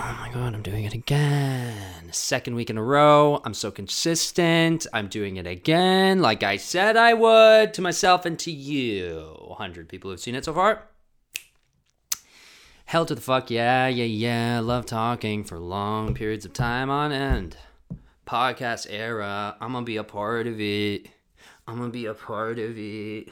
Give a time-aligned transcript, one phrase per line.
[0.00, 2.12] Oh my god, I'm doing it again.
[2.12, 3.40] Second week in a row.
[3.44, 4.86] I'm so consistent.
[4.92, 9.34] I'm doing it again, like I said I would to myself and to you.
[9.40, 10.84] 100 people who've seen it so far.
[12.84, 14.60] Hell to the fuck, yeah, yeah, yeah.
[14.60, 17.56] Love talking for long periods of time on end.
[18.24, 19.56] Podcast era.
[19.60, 21.08] I'm gonna be a part of it.
[21.66, 23.30] I'm gonna be a part of it.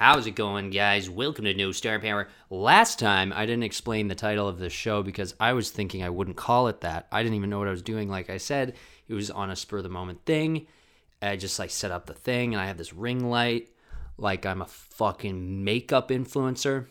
[0.00, 1.10] How's it going, guys?
[1.10, 2.28] Welcome to No Star Power.
[2.48, 6.08] Last time, I didn't explain the title of the show because I was thinking I
[6.08, 7.06] wouldn't call it that.
[7.12, 8.08] I didn't even know what I was doing.
[8.08, 8.76] Like I said,
[9.08, 10.66] it was on a spur of the moment thing.
[11.20, 13.68] I just like set up the thing, and I have this ring light,
[14.16, 16.86] like I'm a fucking makeup influencer.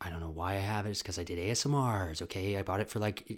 [0.00, 0.92] I don't know why I have it.
[0.92, 2.22] It's because I did ASMRs.
[2.22, 3.30] Okay, I bought it for like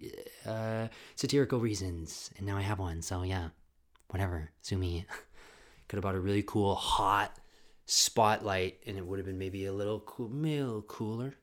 [0.47, 0.87] uh,
[1.17, 3.03] satirical reasons, and now I have one.
[3.03, 3.49] So yeah,
[4.11, 4.53] whatever.
[4.63, 5.07] Sue me.
[5.89, 7.37] Could have bought a really cool, hot
[7.91, 11.35] spotlight and it would have been maybe a little cool, a little cooler.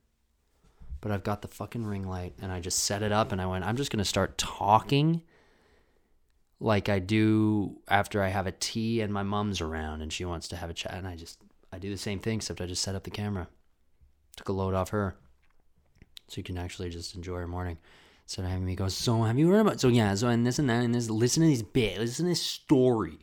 [1.01, 3.47] But I've got the fucking ring light and I just set it up and I
[3.47, 5.23] went, I'm just going to start talking
[6.59, 10.47] like I do after I have a tea and my mom's around and she wants
[10.49, 10.93] to have a chat.
[10.93, 11.39] And I just,
[11.73, 13.47] I do the same thing, except I just set up the camera.
[14.37, 15.15] Took a load off her.
[16.27, 17.77] So you can actually just enjoy her morning.
[18.23, 20.57] Instead of having me go, so have you heard about, so yeah, so and this
[20.57, 23.19] and that and this, listen to these bits, listen to this story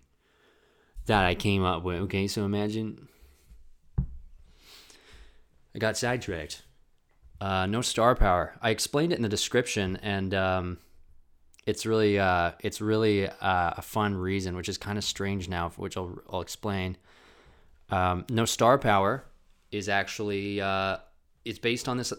[1.07, 2.03] that I came up with.
[2.03, 3.09] Okay, so imagine
[5.75, 6.63] I got sidetracked.
[7.41, 8.55] Uh, no star power.
[8.63, 10.79] I explained it in the description, and um,
[11.67, 15.71] it's really uh, it's really uh, a fun reason, which is kind of strange now,
[15.77, 16.97] which I'll I'll explain.
[17.91, 19.25] Um, no star power
[19.71, 20.99] is actually uh,
[21.45, 22.13] it's based on this.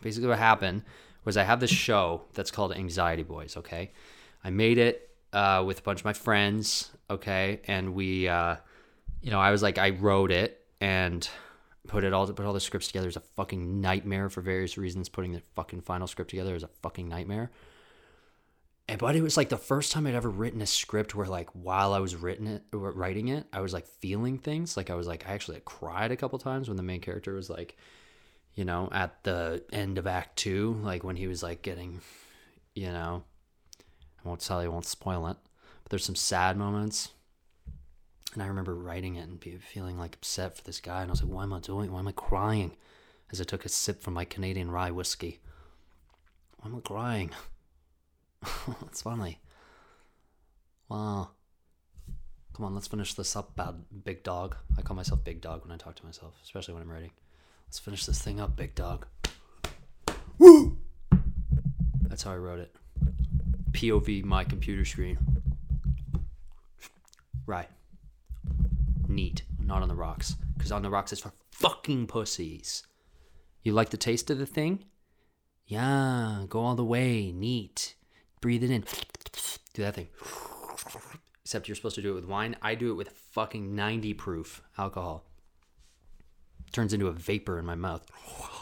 [0.00, 0.82] Basically, what happened
[1.24, 3.56] was I have this show that's called Anxiety Boys.
[3.56, 3.90] Okay,
[4.44, 6.90] I made it uh, with a bunch of my friends.
[7.10, 8.56] Okay, and we, uh,
[9.22, 11.28] you know, I was like, I wrote it and
[11.86, 15.08] put it all put all the scripts together is a fucking nightmare for various reasons.
[15.08, 17.50] Putting the fucking final script together is a fucking nightmare.
[18.88, 21.50] And but it was like the first time I'd ever written a script where like
[21.52, 24.76] while I was written it writing it, I was like feeling things.
[24.76, 27.50] Like I was like I actually cried a couple times when the main character was
[27.50, 27.76] like,
[28.54, 32.00] you know, at the end of Act Two, like when he was like getting,
[32.74, 33.24] you know,
[34.24, 35.36] I won't tell you, I won't spoil it.
[35.82, 37.10] But there's some sad moments
[38.36, 41.00] and I remember writing it and feeling like upset for this guy.
[41.00, 41.90] And I was like, why am I doing?
[41.90, 42.76] Why am I crying?
[43.32, 45.40] As I took a sip from my Canadian rye whiskey.
[46.58, 47.30] Why am I crying?
[48.82, 49.40] That's funny.
[50.90, 51.30] Wow.
[52.52, 54.56] Come on, let's finish this up, bad big dog.
[54.76, 57.12] I call myself big dog when I talk to myself, especially when I'm writing.
[57.66, 59.06] Let's finish this thing up, big dog.
[60.36, 60.76] Woo!
[62.02, 62.76] That's how I wrote it.
[63.72, 65.16] POV my computer screen.
[67.46, 67.70] Right
[69.08, 70.36] neat, not on the rocks.
[70.56, 72.82] Because on the rocks it's for fucking pussies.
[73.62, 74.84] You like the taste of the thing?
[75.66, 77.96] Yeah, go all the way, neat.
[78.40, 78.84] Breathe it in.
[79.74, 80.08] Do that thing.
[81.42, 82.56] Except you're supposed to do it with wine.
[82.62, 85.24] I do it with fucking 90 proof alcohol.
[86.72, 88.06] Turns into a vapor in my mouth.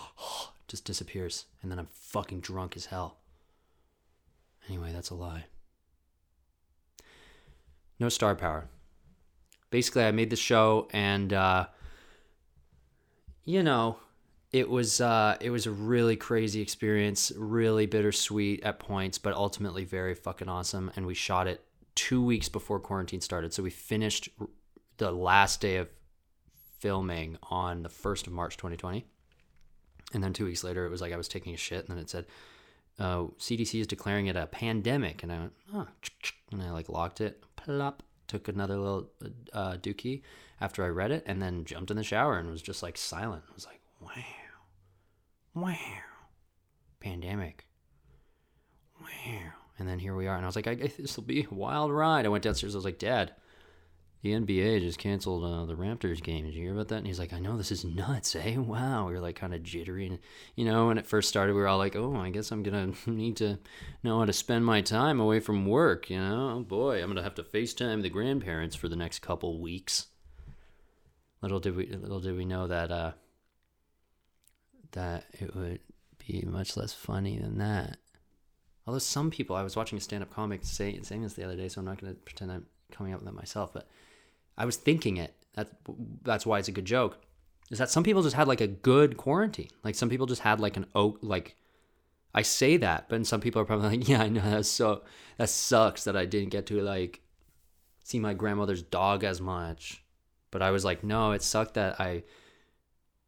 [0.69, 1.47] Just disappears.
[1.63, 3.19] And then I'm fucking drunk as hell.
[4.69, 5.45] Anyway, that's a lie.
[8.01, 8.69] No star power
[9.75, 11.67] basically I made the show and uh,
[13.45, 13.97] you know
[14.53, 19.85] it was uh, it was a really crazy experience, really bittersweet at points, but ultimately
[19.85, 20.93] very fucking awesome.
[20.95, 21.65] And we shot it
[21.97, 24.29] two weeks before quarantine started, so we finished
[24.99, 25.89] the last day of
[26.79, 29.05] filming on the first of March, 2020.
[30.13, 31.99] And then two weeks later, it was like I was taking a shit, and then
[31.99, 32.27] it said,
[33.01, 35.89] uh, "CDC is declaring it a pandemic," and I went, "Oh,"
[36.53, 39.11] and I like locked it, plop, took another little
[39.53, 40.23] uh, dookie
[40.61, 43.45] after I read it, and then jumped in the shower and was just like silent.
[43.49, 44.11] I was like, wow,
[45.55, 45.77] wow,
[46.99, 47.67] pandemic,
[49.01, 49.53] wow.
[49.79, 51.55] And then here we are, and I was like, I guess this will be a
[51.55, 52.27] wild ride.
[52.27, 52.75] I went downstairs.
[52.75, 53.33] I was like, Dad,
[54.25, 56.47] the NBA just canceled uh, the Raptors game.
[56.47, 56.97] Did you hear about that?
[56.97, 58.57] And he's like, I know this is nuts, eh?
[58.65, 59.07] Wow.
[59.07, 60.07] We were like kind of jittery.
[60.07, 60.19] And,
[60.57, 62.95] you know, when it first started, we were all like, oh, I guess I'm going
[63.05, 63.59] to need to
[64.03, 66.09] know how to spend my time away from work.
[66.09, 69.19] You know, oh boy, I'm going to have to FaceTime the grandparents for the next
[69.19, 70.07] couple weeks.
[71.43, 73.13] Little did we, little did we know that, uh,
[74.93, 75.81] that it would
[76.27, 77.99] be much less funny than that.
[78.87, 81.69] Although some people, I was watching a stand-up comic say, saying this the other day,
[81.69, 83.87] so I'm not going to pretend I'm coming up with that myself, but
[84.57, 85.35] I was thinking it.
[85.55, 85.69] That
[86.23, 87.19] that's why it's a good joke.
[87.71, 89.71] Is that some people just had like a good quarantine?
[89.83, 91.57] Like some people just had like an oak like
[92.35, 95.03] I say that, but some people are probably like, yeah, I know that's so
[95.39, 97.21] that sucks that I didn't get to like
[98.03, 100.03] see my grandmother's dog as much.
[100.51, 102.23] But I was like, no, it sucked that I,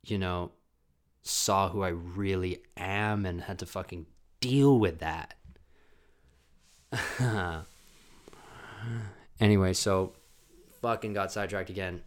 [0.04, 0.52] you know,
[1.22, 4.06] saw who I really am and had to fucking
[4.40, 5.34] deal with that.
[9.40, 10.12] anyway, so
[10.86, 12.00] fucking got sidetracked again.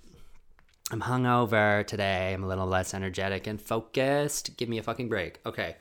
[0.90, 2.34] I'm hungover today.
[2.34, 4.56] I'm a little less energetic and focused.
[4.56, 5.42] Give me a fucking break.
[5.46, 5.76] Okay.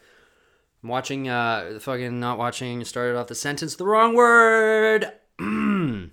[0.83, 5.13] I'm watching, uh, fucking not watching, started off the sentence the wrong word.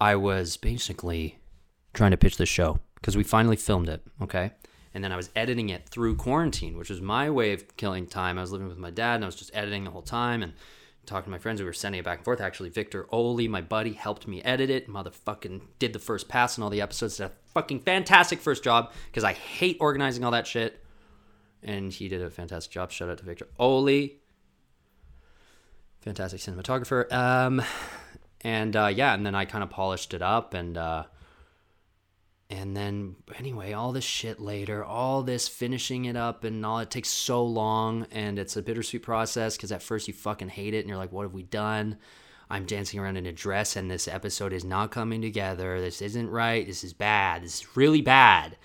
[0.00, 1.38] I was basically
[1.94, 4.50] trying to pitch the show because we finally filmed it, okay?
[4.94, 8.36] And then I was editing it through quarantine, which was my way of killing time.
[8.36, 10.54] I was living with my dad and I was just editing the whole time and
[11.06, 11.60] talking to my friends.
[11.60, 12.40] We were sending it back and forth.
[12.40, 14.88] Actually, Victor Oli, my buddy, helped me edit it.
[14.88, 17.16] Motherfucking did the first pass on all the episodes.
[17.16, 20.82] Did a fucking fantastic first job because I hate organizing all that shit.
[21.62, 22.90] And he did a fantastic job.
[22.90, 24.20] Shout out to Victor Oli.
[26.00, 27.10] Fantastic cinematographer.
[27.12, 27.62] Um,
[28.40, 31.04] and uh, yeah, and then I kind of polished it up and uh,
[32.52, 36.90] and then anyway, all this shit later, all this finishing it up and all it
[36.90, 40.80] takes so long and it's a bittersweet process because at first you fucking hate it
[40.80, 41.96] and you're like, what have we done?
[42.50, 45.80] I'm dancing around in a dress and this episode is not coming together.
[45.80, 46.66] This isn't right.
[46.66, 47.42] This is bad.
[47.42, 48.58] This is really bad.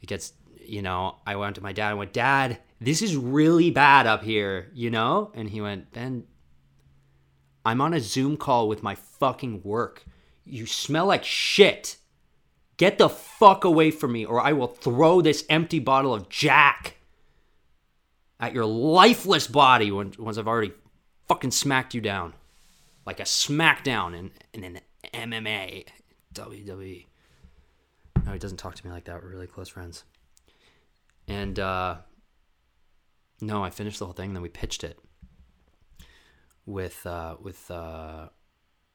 [0.00, 3.70] It gets, you know, I went to my dad and went, Dad, this is really
[3.70, 5.30] bad up here, you know?
[5.34, 6.24] And he went, Ben,
[7.64, 10.02] I'm on a Zoom call with my fucking work.
[10.44, 11.98] You smell like shit.
[12.76, 16.96] Get the fuck away from me, or I will throw this empty bottle of Jack
[18.40, 20.72] at your lifeless body once I've already
[21.28, 22.34] fucking smacked you down.
[23.04, 24.80] Like a smackdown in, in an
[25.12, 25.86] MMA,
[26.34, 27.06] WWE.
[28.24, 29.22] No, he doesn't talk to me like that.
[29.22, 30.04] We're really close friends.
[31.28, 31.96] And, uh,
[33.40, 34.98] no, I finished the whole thing, then we pitched it
[36.64, 38.28] with, uh, with, uh,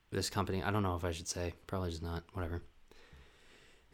[0.09, 0.63] this company.
[0.63, 1.53] I don't know if I should say.
[1.67, 2.23] Probably just not.
[2.31, 2.61] Whatever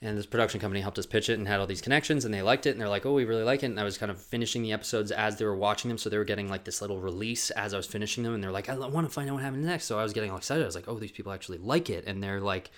[0.03, 2.41] and this production company helped us pitch it and had all these connections and they
[2.41, 3.67] liked it and they're like oh we really like it.
[3.67, 6.17] And i was kind of finishing the episodes as they were watching them so they
[6.17, 8.75] were getting like this little release as i was finishing them and they're like i
[8.75, 9.85] want to find out what happens next.
[9.85, 10.61] So i was getting all excited.
[10.61, 12.69] I was like oh these people actually like it and they're like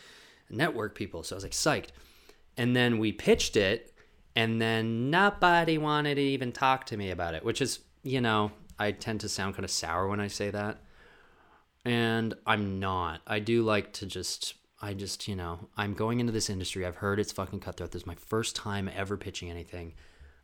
[0.49, 1.23] network people.
[1.23, 1.89] So i was like psyched.
[2.57, 3.93] And then we pitched it
[4.35, 8.51] and then nobody wanted to even talk to me about it which is you know
[8.77, 10.77] i tend to sound kind of sour when i say that.
[11.83, 13.21] And i'm not.
[13.25, 16.85] I do like to just I just, you know, I'm going into this industry.
[16.85, 17.91] I've heard it's fucking cutthroat.
[17.91, 19.93] This is my first time ever pitching anything.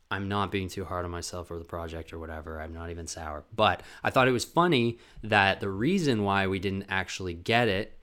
[0.09, 2.59] I'm not being too hard on myself or the project or whatever.
[2.59, 3.43] I'm not even sour.
[3.55, 7.97] But I thought it was funny that the reason why we didn't actually get it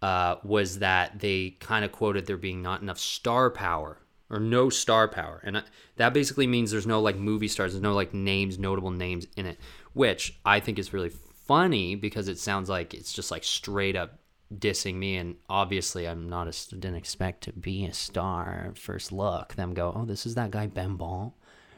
[0.00, 3.98] uh, was that they kind of quoted there being not enough star power
[4.30, 5.40] or no star power.
[5.44, 5.62] And I,
[5.96, 9.46] that basically means there's no like movie stars, there's no like names, notable names in
[9.46, 9.58] it,
[9.92, 11.10] which I think is really
[11.46, 14.18] funny because it sounds like it's just like straight up
[14.58, 19.54] dissing me and obviously i'm not a didn't expect to be a star first look
[19.54, 21.34] them go oh this is that guy ben ball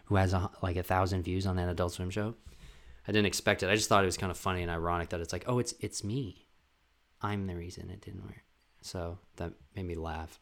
[0.07, 2.35] who has a, like a thousand views on that adult swim show.
[3.07, 3.69] I didn't expect it.
[3.69, 5.75] I just thought it was kind of funny and ironic that it's like oh it's
[5.81, 6.47] it's me.
[7.21, 8.43] I'm the reason it didn't work.
[8.83, 10.39] So that made me laugh.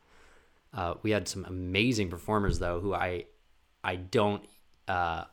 [0.73, 3.27] Uh, we had some amazing performers though who i
[3.85, 4.43] i don't
[4.89, 5.25] uh,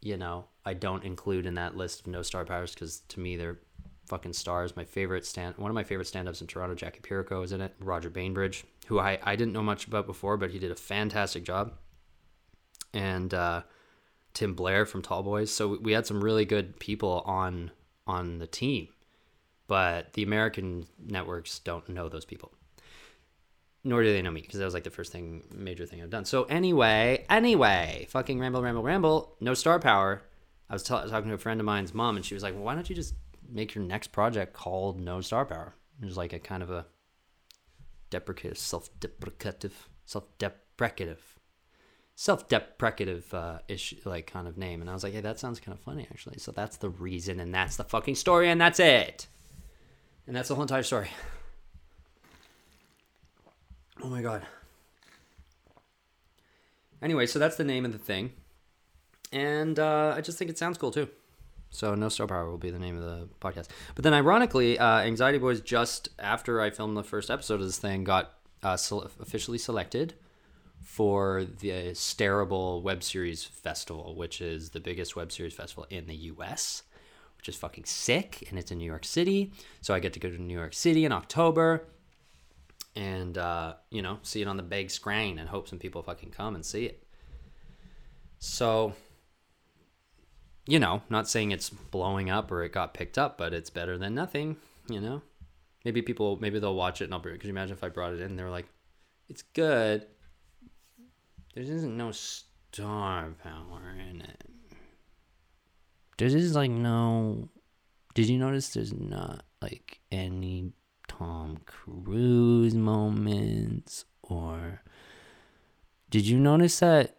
[0.00, 3.36] you know i don't include in that list of no star powers because to me
[3.36, 3.58] they're
[4.06, 4.76] fucking stars.
[4.76, 7.74] My favorite stand, one of my favorite stand-ups in Toronto, Jackie Pirico is in it.
[7.80, 11.44] Roger Bainbridge, who I, I didn't know much about before, but he did a fantastic
[11.44, 11.72] job.
[12.94, 13.62] And uh,
[14.36, 15.48] Tim Blair from TallBoyz.
[15.48, 17.70] So we had some really good people on
[18.06, 18.88] on the team,
[19.66, 22.52] but the American networks don't know those people.
[23.82, 26.10] Nor do they know me because that was like the first thing, major thing I've
[26.10, 26.24] done.
[26.24, 29.36] So anyway, anyway, fucking ramble, ramble, ramble.
[29.40, 30.22] No star power.
[30.68, 32.64] I was t- talking to a friend of mine's mom, and she was like, well,
[32.64, 33.14] "Why don't you just
[33.50, 35.74] make your next project called No Star Power.
[36.02, 36.86] It's like a kind of a
[38.10, 41.38] deprecative, self-deprecative, self-deprecative,
[42.14, 44.80] self-deprecative uh, issue, like kind of name.
[44.80, 46.38] And I was like, hey, that sounds kind of funny actually.
[46.38, 49.26] So that's the reason, and that's the fucking story, and that's it.
[50.26, 51.10] And that's the whole entire story.
[54.02, 54.42] Oh my god.
[57.00, 58.32] Anyway, so that's the name of the thing.
[59.32, 61.08] And uh, I just think it sounds cool too.
[61.76, 63.68] So no star power will be the name of the podcast.
[63.94, 67.76] But then, ironically, uh, Anxiety Boys just after I filmed the first episode of this
[67.76, 68.78] thing got uh,
[69.20, 70.14] officially selected
[70.82, 76.16] for the Stareable Web Series Festival, which is the biggest web series festival in the
[76.16, 76.82] U.S.
[77.36, 79.52] Which is fucking sick, and it's in New York City.
[79.82, 81.84] So I get to go to New York City in October,
[82.94, 86.30] and uh, you know, see it on the big screen, and hope some people fucking
[86.30, 87.02] come and see it.
[88.38, 88.94] So
[90.66, 93.96] you know, not saying it's blowing up or it got picked up, but it's better
[93.96, 94.56] than nothing,
[94.88, 95.22] you know?
[95.84, 98.12] Maybe people, maybe they'll watch it and I'll bring Could you imagine if I brought
[98.12, 98.66] it in and they were like,
[99.28, 100.06] it's good.
[101.54, 104.44] There isn't no star power in it.
[106.18, 107.48] There's like no.
[108.14, 110.72] Did you notice there's not like any
[111.08, 114.82] Tom Cruise moments or.
[116.08, 117.15] Did you notice that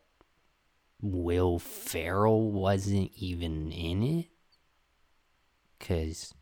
[1.01, 4.25] Will Ferrell wasn't even in it?
[5.77, 6.33] Because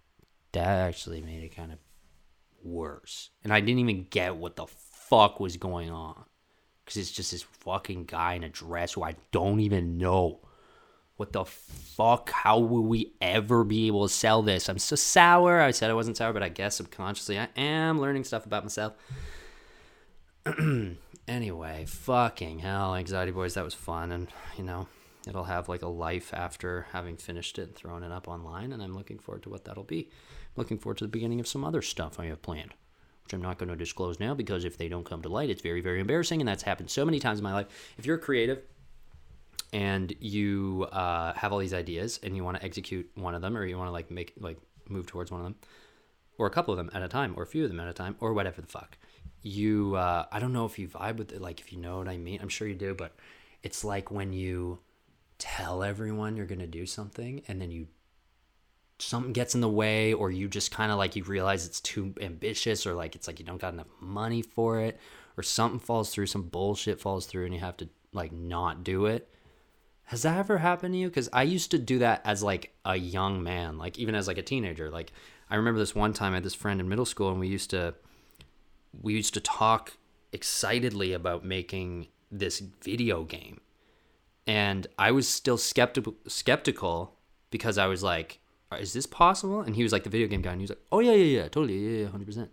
[0.53, 1.79] that actually made it kind of
[2.63, 3.31] worse.
[3.43, 6.24] And I didn't even get what the fuck was going on.
[6.83, 10.39] Because it's just this fucking guy in a dress who I don't even know.
[11.17, 12.29] What the fuck?
[12.29, 14.69] How will we ever be able to sell this?
[14.69, 15.62] I'm so sour.
[15.62, 18.93] I said I wasn't sour, but I guess subconsciously I am learning stuff about myself.
[21.27, 24.11] anyway, fucking hell, Anxiety Boys, that was fun.
[24.11, 24.87] And, you know,
[25.27, 28.71] it'll have like a life after having finished it and thrown it up online.
[28.71, 30.09] And I'm looking forward to what that'll be.
[30.55, 32.73] looking forward to the beginning of some other stuff I have planned,
[33.23, 35.61] which I'm not going to disclose now because if they don't come to light, it's
[35.61, 36.41] very, very embarrassing.
[36.41, 37.67] And that's happened so many times in my life.
[37.97, 38.61] If you're creative,
[39.73, 43.57] and you uh, have all these ideas and you want to execute one of them
[43.57, 45.55] or you want to like make like move towards one of them
[46.37, 47.93] or a couple of them at a time or a few of them at a
[47.93, 48.97] time or whatever the fuck
[49.41, 52.08] you uh, i don't know if you vibe with it like if you know what
[52.08, 53.15] i mean i'm sure you do but
[53.63, 54.79] it's like when you
[55.38, 57.88] tell everyone you're to do something and then you
[58.98, 62.13] something gets in the way or you just kind of like you realize it's too
[62.22, 64.98] ambitious or like it's like you don't got enough money for it
[65.36, 69.05] or something falls through some bullshit falls through and you have to like not do
[69.05, 69.29] it
[70.05, 71.08] has that ever happened to you?
[71.08, 74.38] Because I used to do that as like a young man, like even as like
[74.38, 74.91] a teenager.
[74.91, 75.12] Like
[75.50, 77.72] I remember this one time I had this friend in middle school, and we used
[77.72, 77.96] to
[79.01, 79.97] we used to talk
[80.31, 83.61] excitedly about making this video game,
[84.47, 87.15] and I was still skeptical skeptical
[87.51, 88.39] because I was like,
[88.79, 90.83] "Is this possible?" And he was like the video game guy, and he was like,
[90.91, 92.51] "Oh yeah, yeah, yeah, totally, yeah, yeah, hundred percent."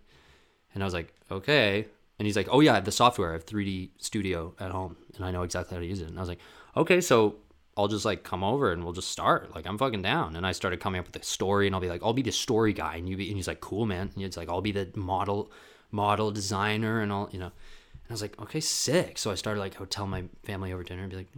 [0.74, 1.86] And I was like, "Okay."
[2.18, 3.30] And he's like, "Oh yeah, the software.
[3.30, 6.18] I have 3D Studio at home, and I know exactly how to use it." And
[6.18, 6.40] I was like,
[6.76, 7.36] "Okay, so
[7.76, 9.54] I'll just like come over and we'll just start.
[9.54, 10.36] Like I'm fucking down.
[10.36, 12.32] And I started coming up with a story and I'll be like, I'll be the
[12.32, 12.96] story guy.
[12.96, 14.10] And you be, and he's like, cool, man.
[14.14, 15.50] And it's like, I'll be the model,
[15.92, 17.46] model designer and all, you know.
[17.46, 19.18] And I was like, okay, sick.
[19.18, 21.32] So I started like, I would tell my family over dinner and be like,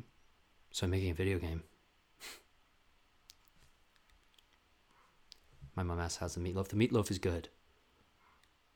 [0.70, 1.62] so I'm making a video game.
[5.76, 6.68] my mom asked, how's the meatloaf?
[6.68, 7.50] The meatloaf is good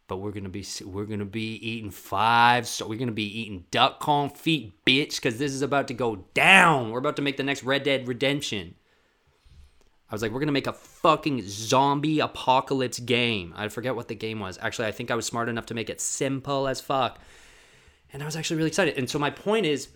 [0.09, 2.67] but we're gonna be we're gonna be eating five.
[2.67, 6.91] So we're gonna be eating duck confit, bitch, because this is about to go down.
[6.91, 8.75] We're about to make the next Red Dead Redemption.
[10.11, 13.53] I was like, we're gonna make a fucking zombie apocalypse game.
[13.57, 14.59] I forget what the game was.
[14.61, 17.19] Actually, I think I was smart enough to make it simple as fuck,
[18.13, 18.99] and I was actually really excited.
[18.99, 19.89] And so my point is.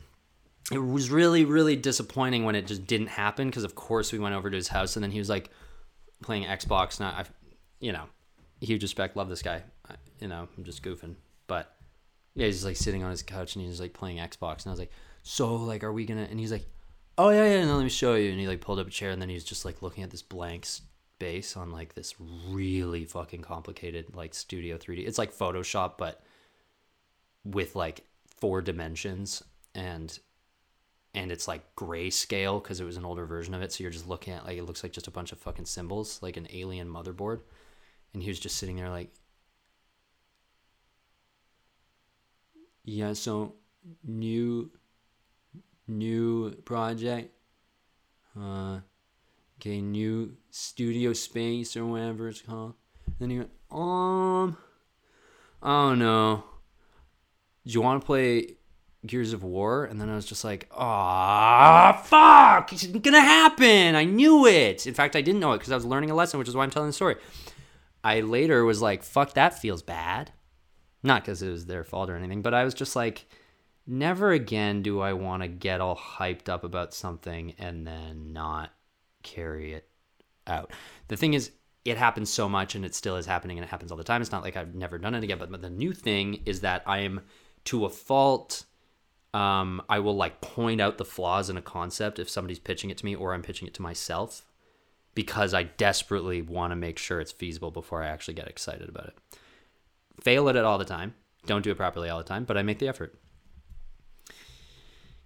[0.70, 4.36] It was really, really disappointing when it just didn't happen because, of course, we went
[4.36, 5.50] over to his house and then he was like
[6.22, 7.00] playing Xbox.
[7.00, 7.24] Not, I,
[7.80, 8.04] you know,
[8.60, 9.64] huge respect, love this guy
[10.22, 11.16] you know, I'm just goofing.
[11.48, 11.74] But
[12.34, 14.62] yeah, he's like sitting on his couch and he's like playing Xbox.
[14.62, 14.92] And I was like,
[15.24, 16.28] so like, are we gonna?
[16.30, 16.66] And he's like,
[17.18, 17.64] oh yeah, yeah.
[17.64, 18.30] No, let me show you.
[18.30, 20.22] And he like pulled up a chair and then he's just like looking at this
[20.22, 22.14] blank space on like this
[22.48, 25.06] really fucking complicated like Studio 3D.
[25.06, 26.22] It's like Photoshop, but
[27.44, 29.42] with like four dimensions
[29.74, 30.18] and
[31.14, 33.72] and it's like grayscale because it was an older version of it.
[33.72, 36.20] So you're just looking at like it looks like just a bunch of fucking symbols,
[36.22, 37.40] like an alien motherboard.
[38.14, 39.10] And he was just sitting there like,
[42.84, 43.54] yeah so
[44.04, 44.70] new
[45.92, 47.32] new project
[48.38, 48.80] uh
[49.60, 52.74] okay new studio space or whatever it's called
[53.18, 54.56] then you um
[55.62, 56.44] oh no
[57.64, 58.56] do you want to play
[59.06, 59.84] Gears of War?
[59.84, 63.94] And then I was just like, ah, fuck, it's gonna happen.
[63.94, 64.86] I knew it.
[64.86, 66.64] In fact, I didn't know it because I was learning a lesson, which is why
[66.64, 67.16] I'm telling the story.
[68.04, 70.32] I later was like, fuck, that feels bad.
[71.02, 73.26] Not because it was their fault or anything, but I was just like,
[73.86, 78.72] never again do I want to get all hyped up about something and then not
[79.22, 79.88] carry it
[80.46, 80.72] out.
[81.08, 81.52] The thing is,
[81.84, 84.22] it happens so much and it still is happening and it happens all the time.
[84.22, 86.98] It's not like I've never done it again, but, the new thing is that I
[86.98, 87.22] am
[87.64, 88.64] to a fault.
[89.34, 92.98] Um, I will like point out the flaws in a concept if somebody's pitching it
[92.98, 94.44] to me or I'm pitching it to myself
[95.14, 99.06] because I desperately want to make sure it's feasible before I actually get excited about
[99.06, 99.18] it
[100.22, 101.14] fail at it all the time.
[101.46, 103.14] Don't do it properly all the time, but I make the effort.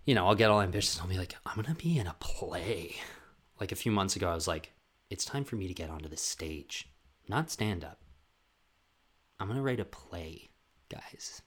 [0.07, 2.15] You know, I'll get all ambitious I'll be like, I'm going to be in a
[2.21, 2.95] play.
[3.61, 4.73] Like a few months ago, I was like,
[5.11, 6.89] it's time for me to get onto the stage,
[7.29, 7.99] not stand up.
[9.41, 10.51] I'm going to write a play,
[10.89, 11.43] guys.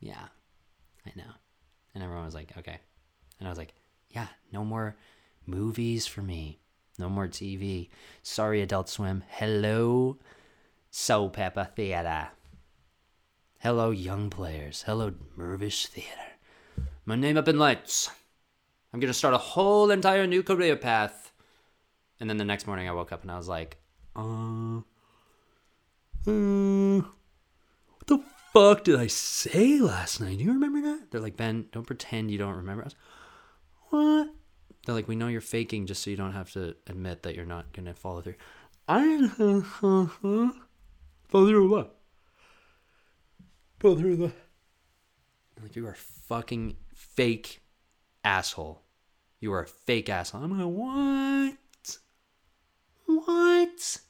[0.00, 0.28] Yeah,
[1.06, 1.32] I know.
[1.94, 2.78] And everyone was like, okay.
[3.38, 3.74] And I was like,
[4.10, 4.96] yeah, no more
[5.46, 6.60] movies for me.
[6.98, 7.88] No more TV.
[8.22, 9.24] Sorry, Adult Swim.
[9.28, 10.18] Hello,
[10.92, 12.28] Soulpepper Theater.
[13.60, 14.82] Hello, young players.
[14.82, 16.37] Hello, Mirvish Theater.
[17.08, 18.10] My name up in lights.
[18.92, 21.32] I'm gonna start a whole entire new career path.
[22.20, 23.78] And then the next morning I woke up and I was like,
[24.14, 24.80] uh,
[26.26, 28.18] uh what the
[28.52, 30.36] fuck did I say last night?
[30.36, 31.10] Do you remember that?
[31.10, 32.84] They're like, Ben, don't pretend you don't remember.
[32.84, 32.94] us.
[33.88, 34.28] what?
[34.84, 37.46] They're like, we know you're faking just so you don't have to admit that you're
[37.46, 38.34] not gonna follow through.
[38.86, 40.10] I didn't follow
[41.30, 42.00] through what?
[43.80, 44.32] Follow through the.
[45.62, 47.60] Like you are fucking fake
[48.24, 48.82] asshole.
[49.40, 50.42] You are a fake asshole.
[50.42, 51.98] I'm like, what?
[53.06, 54.00] What?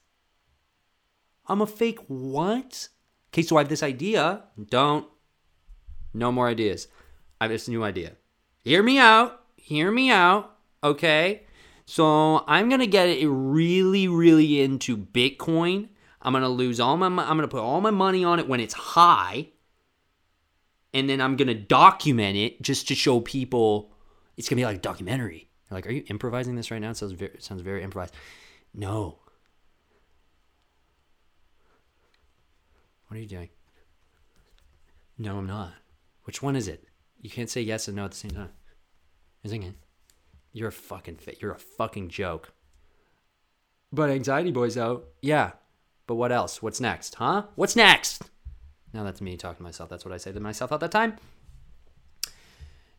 [1.47, 2.89] I'm a fake what?
[3.33, 4.45] Okay, so I have this idea.
[4.71, 5.07] Don't.
[6.15, 6.89] No more ideas.
[7.41, 8.13] I have this new idea.
[8.65, 9.45] Hear me out.
[9.57, 10.57] Hear me out.
[10.83, 11.43] Okay.
[11.85, 15.89] So I'm gonna get it really, really into Bitcoin.
[16.23, 17.07] I'm gonna lose all my.
[17.07, 19.49] I'm gonna put all my money on it when it's high,
[20.95, 23.93] and then I'm gonna document it just to show people.
[24.37, 25.49] It's gonna be like a documentary.
[25.69, 26.91] They're like, are you improvising this right now?
[26.91, 28.15] It sounds very, it sounds very improvised.
[28.75, 29.19] No.
[33.07, 33.49] What are you doing?
[35.19, 35.73] No, I'm not.
[36.25, 36.85] Which one is it?
[37.21, 38.51] You can't say yes and no at the same time.
[39.43, 39.75] Isn't it?
[40.53, 41.41] You're a fucking fit.
[41.41, 42.53] You're a fucking joke.
[43.93, 45.07] But anxiety boys out.
[45.23, 45.53] Yeah.
[46.07, 46.63] But what else?
[46.63, 47.17] What's next?
[47.17, 47.45] Huh?
[47.55, 48.23] What's next?
[48.93, 49.91] Now that's me talking to myself.
[49.91, 51.17] That's what I say to myself all the time.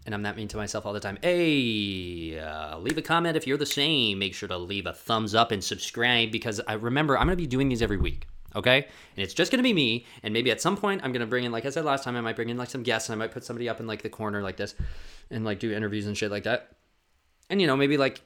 [0.05, 1.19] And I'm that mean to myself all the time.
[1.21, 4.19] Hey, uh, leave a comment if you're the same.
[4.19, 7.41] Make sure to leave a thumbs up and subscribe because I remember I'm going to
[7.41, 8.27] be doing these every week.
[8.55, 8.77] Okay?
[8.77, 10.05] And it's just going to be me.
[10.23, 12.15] And maybe at some point I'm going to bring in, like I said last time,
[12.15, 14.01] I might bring in like some guests and I might put somebody up in like
[14.01, 14.73] the corner like this
[15.29, 16.69] and like do interviews and shit like that.
[17.49, 18.21] And, you know, maybe like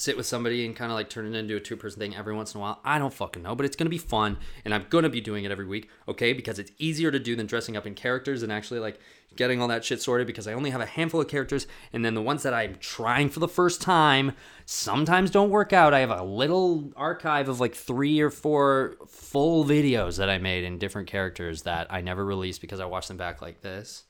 [0.00, 2.34] sit with somebody and kind of like turn it into a two person thing every
[2.34, 2.80] once in a while.
[2.84, 5.50] I don't fucking know, but it's to be fun and I'm to be doing it
[5.50, 6.32] every week, okay?
[6.32, 8.98] Because it's easier to do than dressing up in characters and actually like
[9.36, 12.14] getting all that shit sorted because I only have a handful of characters and then
[12.14, 14.32] the ones that I'm trying for the first time
[14.64, 15.92] sometimes don't work out.
[15.92, 20.64] I have a little archive of like 3 or 4 full videos that I made
[20.64, 24.04] in different characters that I never released because I watched them back like this.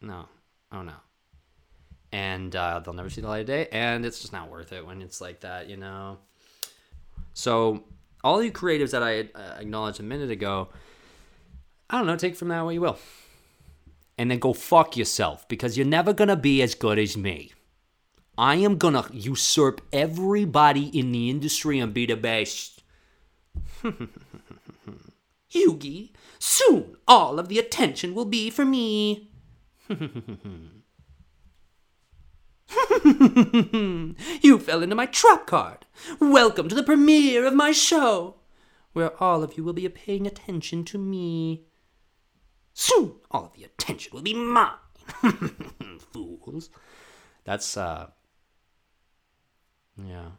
[0.00, 0.28] No.
[0.72, 0.94] Oh no
[2.12, 4.86] and uh, they'll never see the light of day and it's just not worth it
[4.86, 6.18] when it's like that you know?
[7.34, 7.84] So
[8.22, 10.68] all you creatives that i uh, acknowledged a minute ago
[11.88, 12.98] i don't know take from that what you will.
[14.18, 17.52] And then go fuck yourself because you're never gonna be as good as me.
[18.36, 22.82] I am gonna usurp everybody in the industry and be the best.
[25.52, 29.30] Yugi soon all of the attention will be for me
[34.42, 35.86] you fell into my trap card.
[36.20, 38.36] Welcome to the premiere of my show,
[38.92, 41.64] where all of you will be paying attention to me.
[42.72, 44.72] Soon, all of the attention will be mine.
[46.12, 46.70] Fools.
[47.44, 48.10] That's, uh,
[49.96, 50.30] yeah.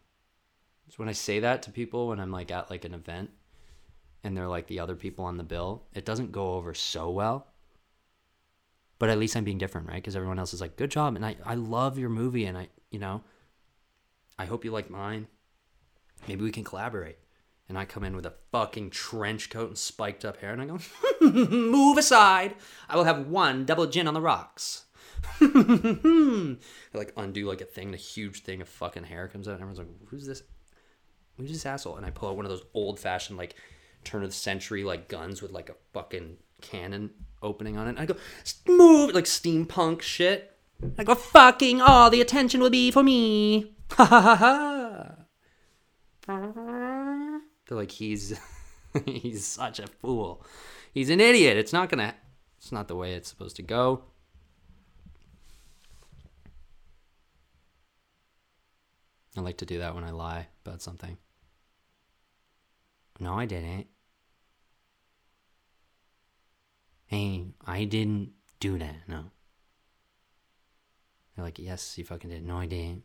[0.90, 3.30] So when I say that to people when I'm like at like an event
[4.24, 7.51] and they're like the other people on the bill, it doesn't go over so well
[9.02, 9.96] but at least I'm being different, right?
[9.96, 11.16] Because everyone else is like, good job.
[11.16, 12.46] And I, I love your movie.
[12.46, 13.24] And I, you know,
[14.38, 15.26] I hope you like mine.
[16.28, 17.18] Maybe we can collaborate.
[17.68, 20.54] And I come in with a fucking trench coat and spiked up hair.
[20.54, 20.78] And I go,
[21.20, 22.54] move aside.
[22.88, 24.86] I will have one double gin on the rocks.
[25.42, 26.58] I
[26.94, 29.54] like undo like a thing, a huge thing of fucking hair comes out.
[29.54, 30.44] And everyone's like, who's this?
[31.38, 31.98] Who's this asshole?
[31.98, 33.56] And I pull out one of those old fashioned, like,
[34.04, 37.10] turn of the century, like, guns with like a fucking cannon
[37.42, 38.00] opening on it.
[38.00, 38.16] I go,
[38.68, 40.56] move, like steampunk shit.
[40.98, 43.76] I go, fucking all the attention will be for me.
[43.92, 45.16] Ha ha ha ha.
[47.68, 48.40] They're like, he's,
[49.06, 50.46] he's such a fool.
[50.94, 51.58] He's an idiot.
[51.58, 52.16] It's not gonna,
[52.58, 54.04] it's not the way it's supposed to go.
[59.38, 61.18] I like to do that when I lie about something.
[63.20, 63.88] No, I didn't.
[67.12, 68.96] Hey, I didn't do that.
[69.06, 69.26] No.
[71.36, 72.46] They're like, yes, you fucking did.
[72.46, 73.04] No, I didn't.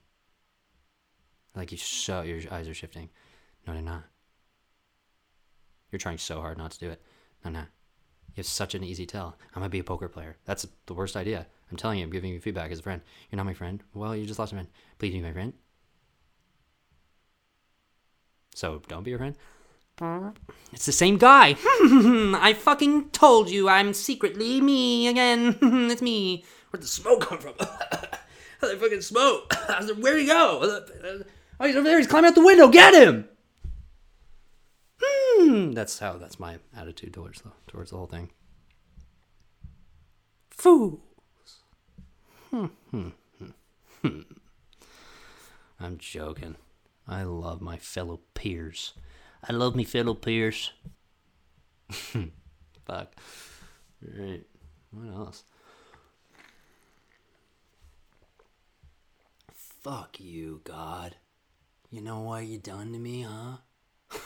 [1.57, 3.11] Like, you so your eyes are shifting.
[3.67, 4.05] No, they're not.
[5.91, 7.03] You're trying so hard not to do it.
[7.45, 7.61] No, no.
[7.61, 9.37] You have such an easy tell.
[9.55, 10.37] I'm gonna be a poker player.
[10.45, 11.45] That's the worst idea.
[11.69, 13.03] I'm telling you, I'm giving you feedback as a friend.
[13.31, 13.83] You're not my friend.
[13.93, 14.69] Well, you just lost a friend.
[14.99, 15.53] Please be my friend.
[18.55, 19.35] So don't be your friend.
[20.73, 21.57] It's the same guy.
[21.65, 25.57] I fucking told you I'm secretly me again.
[25.91, 26.45] it's me.
[26.71, 27.55] Where'd the smoke come from?
[27.59, 29.55] How'd the fucking smoke?
[29.99, 30.61] Where'd he go?
[31.59, 31.97] Oh, he's over there.
[31.99, 32.69] He's climbing out the window.
[32.69, 33.29] Get him!
[35.03, 35.73] Hmm.
[35.73, 36.19] That's how.
[36.19, 38.31] That's my attitude towards the towards the whole thing.
[40.51, 41.01] Fools.
[42.51, 42.67] Hmm.
[42.91, 43.09] Hmm.
[44.03, 44.21] hmm.
[45.81, 46.57] I'm joking.
[47.09, 48.95] I love my fellow peers.
[49.43, 50.73] I love me fellow peers.
[51.91, 53.15] Fuck.
[54.03, 54.45] Right.
[54.91, 55.45] What else?
[59.83, 61.17] Fuck you, God.
[61.91, 63.59] You know what you done to me, huh?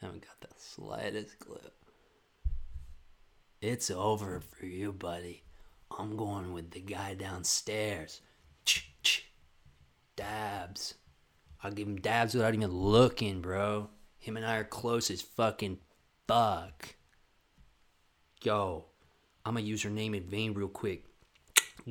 [0.00, 1.58] haven't got the slightest clue.
[3.60, 5.42] It's over for you, buddy.
[5.98, 8.20] I'm going with the guy downstairs.
[10.16, 10.94] Dabs.
[11.62, 13.88] I'll give him dabs without even looking, bro.
[14.18, 15.78] Him and I are close as fucking
[16.26, 16.94] fuck.
[18.42, 18.86] Yo,
[19.44, 21.04] I'm gonna use her name in vain real quick.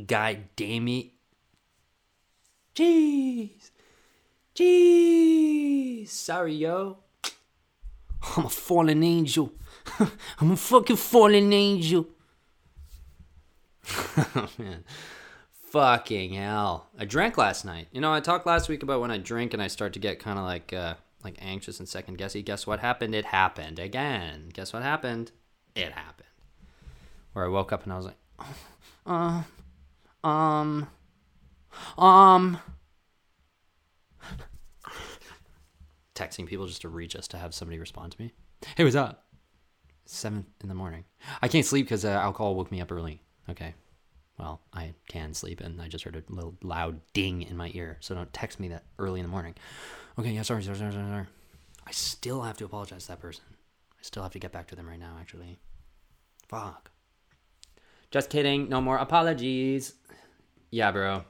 [0.07, 1.07] God damn it.
[2.75, 3.71] Jeez.
[4.55, 6.07] Jeez.
[6.09, 6.97] Sorry, yo.
[8.37, 9.53] I'm a fallen angel.
[10.39, 12.07] I'm a fucking fallen angel.
[14.17, 14.83] oh, man.
[15.71, 16.89] Fucking hell.
[16.99, 17.87] I drank last night.
[17.93, 20.19] You know, I talked last week about when I drink and I start to get
[20.19, 22.41] kind of like uh, like anxious and second guessy.
[22.41, 23.15] Guess what happened?
[23.15, 24.49] It happened again.
[24.51, 25.31] Guess what happened?
[25.73, 26.27] It happened.
[27.31, 28.17] Where I woke up and I was like,
[29.05, 29.43] uh,
[30.25, 30.89] um,
[31.97, 32.59] um,
[36.15, 38.33] texting people just to reach us to have somebody respond to me.
[38.75, 39.23] Hey, what's up?
[40.05, 41.05] Seven in the morning.
[41.41, 43.21] I can't sleep because uh, alcohol woke me up early.
[43.49, 43.73] Okay.
[44.41, 47.97] Well, I can sleep, and I just heard a little loud ding in my ear.
[47.99, 49.53] So don't text me that early in the morning.
[50.17, 51.05] Okay, yeah, sorry, sorry, sorry, sorry.
[51.05, 51.27] sorry.
[51.85, 53.43] I still have to apologize to that person.
[53.51, 55.59] I still have to get back to them right now, actually.
[56.47, 56.89] Fuck.
[58.09, 58.67] Just kidding.
[58.67, 59.93] No more apologies.
[60.71, 61.23] Yeah, bro.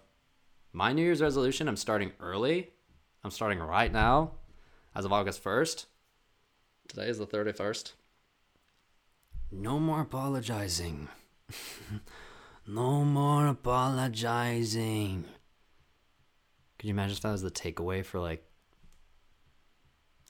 [0.71, 2.69] My New Year's resolution, I'm starting early.
[3.25, 4.31] I'm starting right now
[4.95, 5.85] as of August 1st.
[6.87, 7.91] Today is the 31st.
[9.51, 11.09] No more apologizing.
[12.71, 15.25] no more apologizing.
[16.79, 18.43] Could you imagine if that was the takeaway for like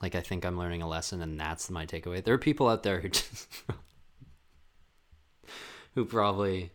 [0.01, 2.23] like I think I'm learning a lesson and that's my takeaway.
[2.23, 3.47] There are people out there who just
[5.93, 6.71] who probably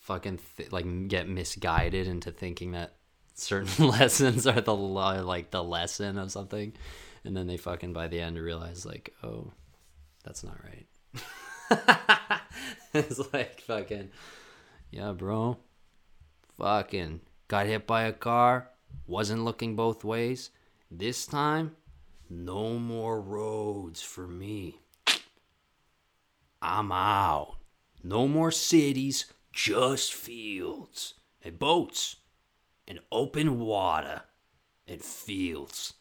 [0.00, 2.94] fucking th- like get misguided into thinking that
[3.34, 6.72] certain lessons are the like the lesson of something
[7.24, 9.52] and then they fucking by the end realize like oh
[10.22, 10.86] that's not right
[12.94, 14.10] it's like fucking
[14.90, 15.56] yeah bro
[16.58, 18.70] fucking got hit by a car
[19.06, 20.50] wasn't looking both ways
[20.90, 21.76] this time
[22.28, 24.80] no more roads for me
[26.60, 27.56] i'm out
[28.02, 32.16] no more cities just fields and boats
[32.86, 34.22] and open water
[34.86, 35.94] and fields.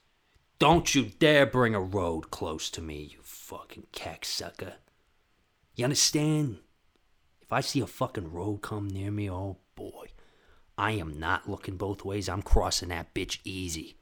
[0.60, 4.74] Don't you dare bring a road close to me, you fucking cacksucker.
[5.76, 6.60] You understand?
[7.46, 10.08] If I see a fucking road come near me, oh boy,
[10.80, 12.28] I am not looking both ways.
[12.28, 13.98] I'm crossing that bitch easy.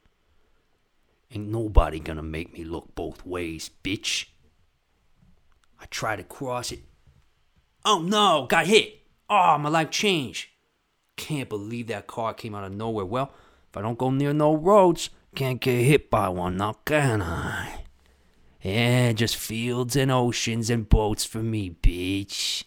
[1.30, 4.26] Ain't nobody gonna make me look both ways, bitch.
[5.78, 6.80] I try to cross it.
[7.84, 9.02] Oh no, got hit.
[9.28, 10.48] Oh, my life changed.
[11.16, 13.04] Can't believe that car came out of nowhere.
[13.04, 13.30] Well,
[13.68, 17.84] if I don't go near no roads, can't get hit by one now, can I?
[18.62, 22.64] Yeah, just fields and oceans and boats for me, bitch.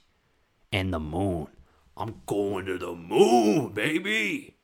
[0.71, 1.47] And the moon.
[1.95, 4.58] I'm going to the moon, baby.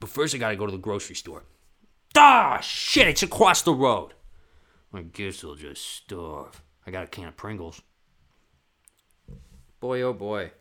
[0.00, 1.44] But first, I gotta go to the grocery store.
[2.16, 4.14] Ah, shit, it's across the road.
[4.92, 6.62] I guess I'll just starve.
[6.86, 7.82] I got a can of Pringles.
[9.80, 10.52] Boy, oh boy.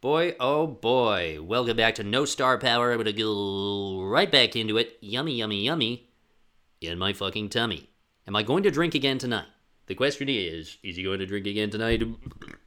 [0.00, 1.38] Boy, oh boy.
[1.42, 2.92] Welcome back to No Star Power.
[2.92, 4.98] I'm to go right back into it.
[5.00, 6.10] Yummy, yummy, yummy.
[6.80, 7.88] In my fucking tummy.
[8.26, 9.46] Am I going to drink again tonight?
[9.86, 12.02] The question is, is he going to drink again tonight?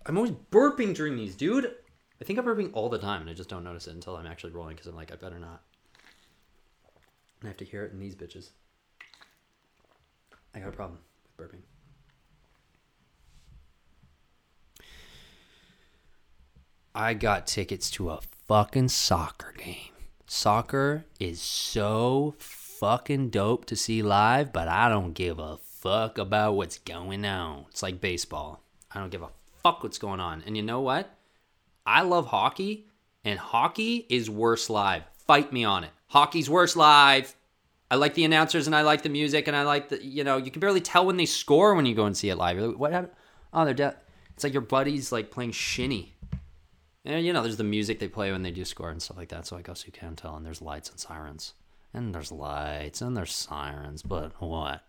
[0.05, 1.73] I'm always burping during these, dude.
[2.21, 4.27] I think I'm burping all the time, and I just don't notice it until I'm
[4.27, 5.61] actually rolling because I'm like, I better not.
[7.43, 8.49] I have to hear it in these bitches.
[10.53, 10.99] I got a problem
[11.37, 11.61] with burping.
[16.93, 19.93] I got tickets to a fucking soccer game.
[20.25, 26.55] Soccer is so fucking dope to see live, but I don't give a fuck about
[26.55, 27.65] what's going on.
[27.69, 28.61] It's like baseball.
[28.93, 29.29] I don't give a
[29.63, 30.43] fuck what's going on.
[30.45, 31.09] And you know what?
[31.85, 32.87] I love hockey,
[33.23, 35.03] and hockey is worse live.
[35.25, 35.91] Fight me on it.
[36.07, 37.33] Hockey's worse live.
[37.89, 40.35] I like the announcers and I like the music and I like the you know
[40.35, 42.77] you can barely tell when they score when you go and see it live.
[42.77, 43.13] What happened?
[43.53, 43.95] Oh, they're dead.
[44.33, 46.13] It's like your buddies like playing shinny.
[47.05, 49.29] And you know, there's the music they play when they do score and stuff like
[49.29, 49.47] that.
[49.47, 50.35] So I guess you can tell.
[50.35, 51.53] And there's lights and sirens,
[51.93, 54.01] and there's lights and there's sirens.
[54.01, 54.83] But what?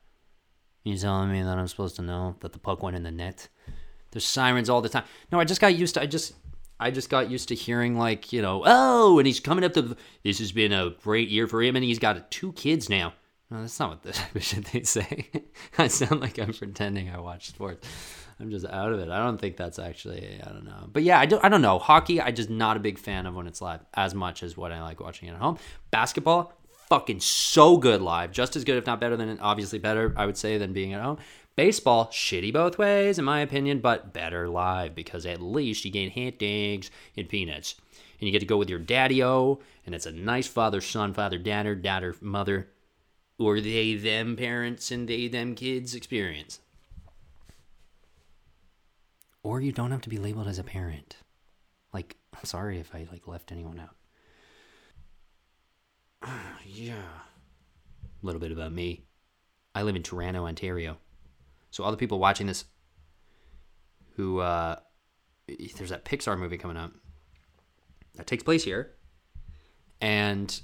[0.88, 3.48] You telling me that I'm supposed to know that the puck went in the net?
[4.10, 5.04] There's sirens all the time.
[5.30, 6.00] No, I just got used to.
[6.00, 6.32] I just
[6.80, 9.98] I just got used to hearing like, you know, oh, and he's coming up to
[10.22, 13.12] this has been a great year for him and he's got two kids now.
[13.50, 15.28] No, that's not what the shit they say.
[15.76, 17.86] I sound like I'm pretending I watch sports.
[18.40, 19.10] I'm just out of it.
[19.10, 20.40] I don't think that's actually.
[20.42, 20.88] I don't know.
[20.90, 21.44] But yeah, I don't.
[21.44, 21.78] I don't know.
[21.78, 24.72] Hockey, I just not a big fan of when it's live as much as what
[24.72, 25.58] I like watching it at home.
[25.90, 26.54] Basketball,
[26.88, 30.12] fucking so good live, just as good if not better than obviously better.
[30.16, 31.18] I would say than being at home.
[31.56, 36.12] Baseball, shitty both ways in my opinion, but better live because at least you get
[36.12, 37.74] hot dogs and peanuts,
[38.20, 42.68] and you get to go with your daddy-o, and it's a nice father-son, father-daughter, daughter-mother,
[43.38, 46.60] or they them parents and they them kids experience
[49.48, 51.16] or you don't have to be labeled as a parent.
[51.92, 53.96] Like, I'm sorry if I like left anyone out.
[56.64, 56.94] yeah.
[58.22, 59.04] A little bit about me.
[59.74, 60.98] I live in Toronto, Ontario.
[61.70, 62.64] So all the people watching this
[64.16, 64.76] who uh
[65.76, 66.92] there's that Pixar movie coming up
[68.16, 68.94] that takes place here.
[70.00, 70.60] And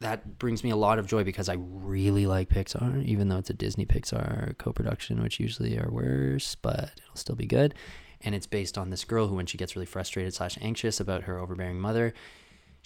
[0.00, 3.50] that brings me a lot of joy because I really like Pixar, even though it's
[3.50, 7.74] a Disney Pixar co production, which usually are worse, but it'll still be good
[8.20, 11.24] and it's based on this girl who when she gets really frustrated slash anxious about
[11.24, 12.14] her overbearing mother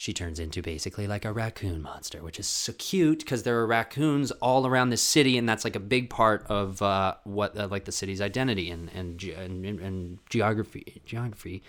[0.02, 3.66] she turns into basically like a raccoon monster which is so cute because there are
[3.68, 7.68] raccoons all around the city and that's like a big part of uh, what uh,
[7.68, 11.62] like the city's identity and and, and and geography geography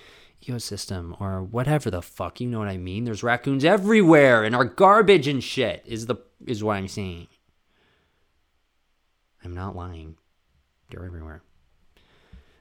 [0.43, 4.65] ecosystem or whatever the fuck you know what i mean there's raccoons everywhere and our
[4.65, 6.15] garbage and shit is the
[6.47, 7.27] is what i'm saying
[9.45, 10.17] i'm not lying
[10.89, 11.43] they're everywhere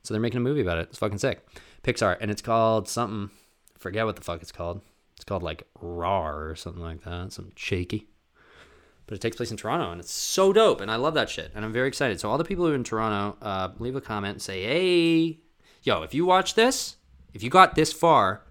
[0.03, 0.89] so they're making a movie about it.
[0.91, 1.47] It's fucking sick.
[1.85, 3.31] Pixar, and it's called something.
[3.79, 4.81] Forget what the fuck it's called.
[5.23, 7.33] It's called like RAR or something like that.
[7.33, 8.09] Some shaky.
[9.07, 11.53] But it takes place in Toronto, and it's so dope, and I love that shit,
[11.55, 12.19] and I'm very excited.
[12.19, 15.39] So all the people who are in Toronto, uh, leave a comment and say, "Hey,
[15.85, 16.97] yo, if you watch this,
[17.33, 18.43] if you got this far,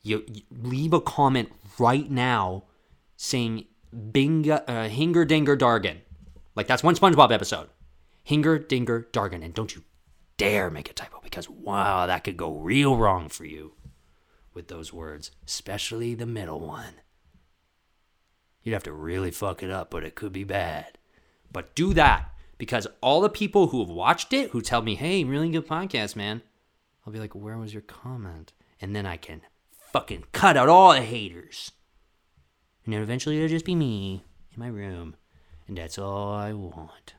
[0.00, 2.64] you, you leave a comment right now
[3.18, 5.98] saying Binga, uh, Hinger Dinger Dargan.
[6.54, 7.68] Like that's one SpongeBob episode.
[8.22, 9.44] Hinger Dinger Dargan.
[9.44, 9.84] And don't you
[10.38, 13.75] dare make a typo because wow, that could go real wrong for you
[14.56, 16.94] with those words, especially the middle one.
[18.62, 20.98] You'd have to really fuck it up, but it could be bad.
[21.52, 25.22] But do that because all the people who have watched it who tell me, hey,
[25.22, 26.42] really good podcast, man,
[27.06, 28.52] I'll be like, where was your comment?
[28.80, 31.70] And then I can fucking cut out all the haters.
[32.84, 35.14] And then eventually it'll just be me in my room.
[35.68, 37.14] And that's all I want.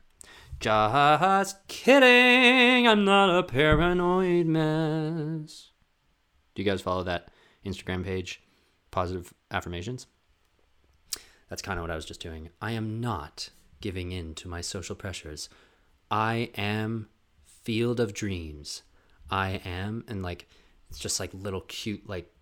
[0.60, 2.88] Just kidding.
[2.88, 5.72] I'm not a paranoid mess.
[6.58, 7.30] Do you guys follow that
[7.64, 8.42] Instagram page,
[8.90, 10.08] Positive Affirmations?
[11.52, 12.50] That's kind of what I was just doing.
[12.60, 15.50] I am not giving in to my social pressures.
[16.10, 17.10] I am
[17.46, 18.82] Field of Dreams.
[19.30, 20.48] I am, and like,
[20.90, 22.34] it's just like little cute, like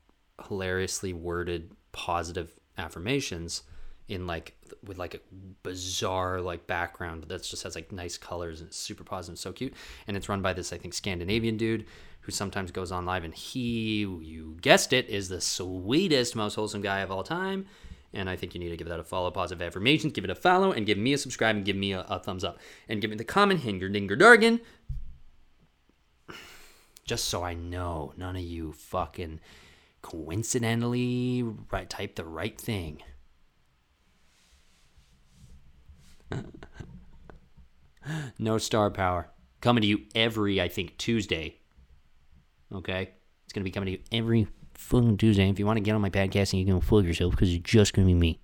[0.47, 3.63] hilariously worded positive affirmations
[4.07, 5.19] in like with like a
[5.63, 9.73] bizarre like background that just has like nice colors and it's super positive so cute.
[10.07, 11.85] And it's run by this i think scandinavian dude
[12.21, 16.81] who sometimes goes on live and he you guessed it is the sweetest most wholesome
[16.81, 17.65] guy of all time.
[18.13, 19.31] And i think you need to give that a follow.
[19.31, 20.13] Positive affirmations.
[20.13, 22.43] Give it a follow and give me a subscribe and give me a, a thumbs
[22.43, 22.59] up.
[22.87, 24.61] And give me the comment hinger dinger dargan.
[27.05, 29.39] Just so i know none of you fucking
[30.03, 33.01] coincidentally right type the right thing
[38.37, 39.29] no star power.
[39.61, 41.59] Coming to you every, I think, Tuesday.
[42.73, 43.09] Okay?
[43.45, 45.49] It's going to be coming to you every fucking Tuesday.
[45.49, 47.51] If you want to get on my podcast and you're going to fool yourself because
[47.51, 48.39] it's just going to be me.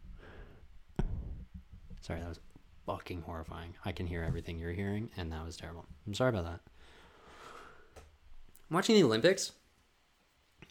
[2.02, 2.40] Sorry, that was
[2.86, 3.76] fucking horrifying.
[3.86, 5.86] I can hear everything you're hearing, and that was terrible.
[6.08, 6.60] I'm sorry about that.
[8.70, 9.52] I'm watching the Olympics.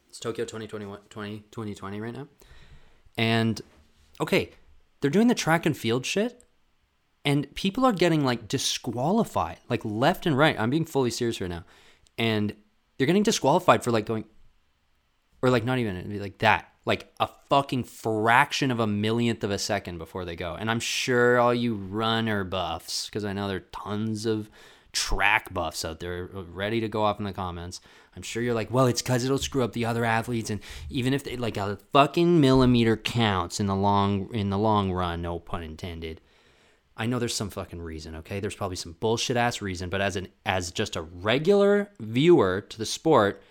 [0.08, 2.26] It's Tokyo 2021, 20, 2020 right now.
[3.16, 3.60] And,
[4.20, 4.50] okay,
[5.00, 6.42] they're doing the track and field shit
[7.24, 10.58] and people are getting like disqualified like left and right.
[10.58, 11.64] I'm being fully serious right now.
[12.18, 12.54] And
[12.96, 14.24] they're getting disqualified for like going
[15.42, 19.58] or like not even like that like a fucking fraction of a millionth of a
[19.58, 20.56] second before they go.
[20.58, 24.50] And i'm sure all you runner buffs because i know there are tons of
[24.92, 27.80] track buffs out there uh, ready to go off in the comments.
[28.16, 30.50] I'm sure you're like well it's because it'll screw up the other athletes.
[30.50, 34.90] And even if they like a fucking millimeter counts in the long in the long
[34.90, 36.20] run no pun intended
[37.00, 38.40] I know there's some fucking reason, okay?
[38.40, 42.76] There's probably some bullshit ass reason, but as an as just a regular viewer to
[42.76, 43.42] the sport,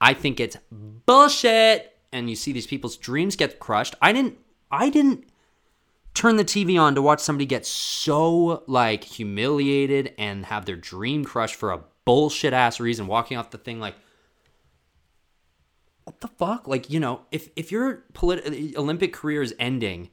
[0.00, 1.98] I think it's bullshit.
[2.12, 3.94] And you see these people's dreams get crushed.
[4.00, 4.38] I didn't
[4.70, 5.26] I didn't
[6.14, 11.26] turn the TV on to watch somebody get so like humiliated and have their dream
[11.26, 13.96] crushed for a bullshit ass reason, walking off the thing like
[16.04, 16.66] what the fuck?
[16.66, 20.08] Like, you know, if if your polit- Olympic career is ending,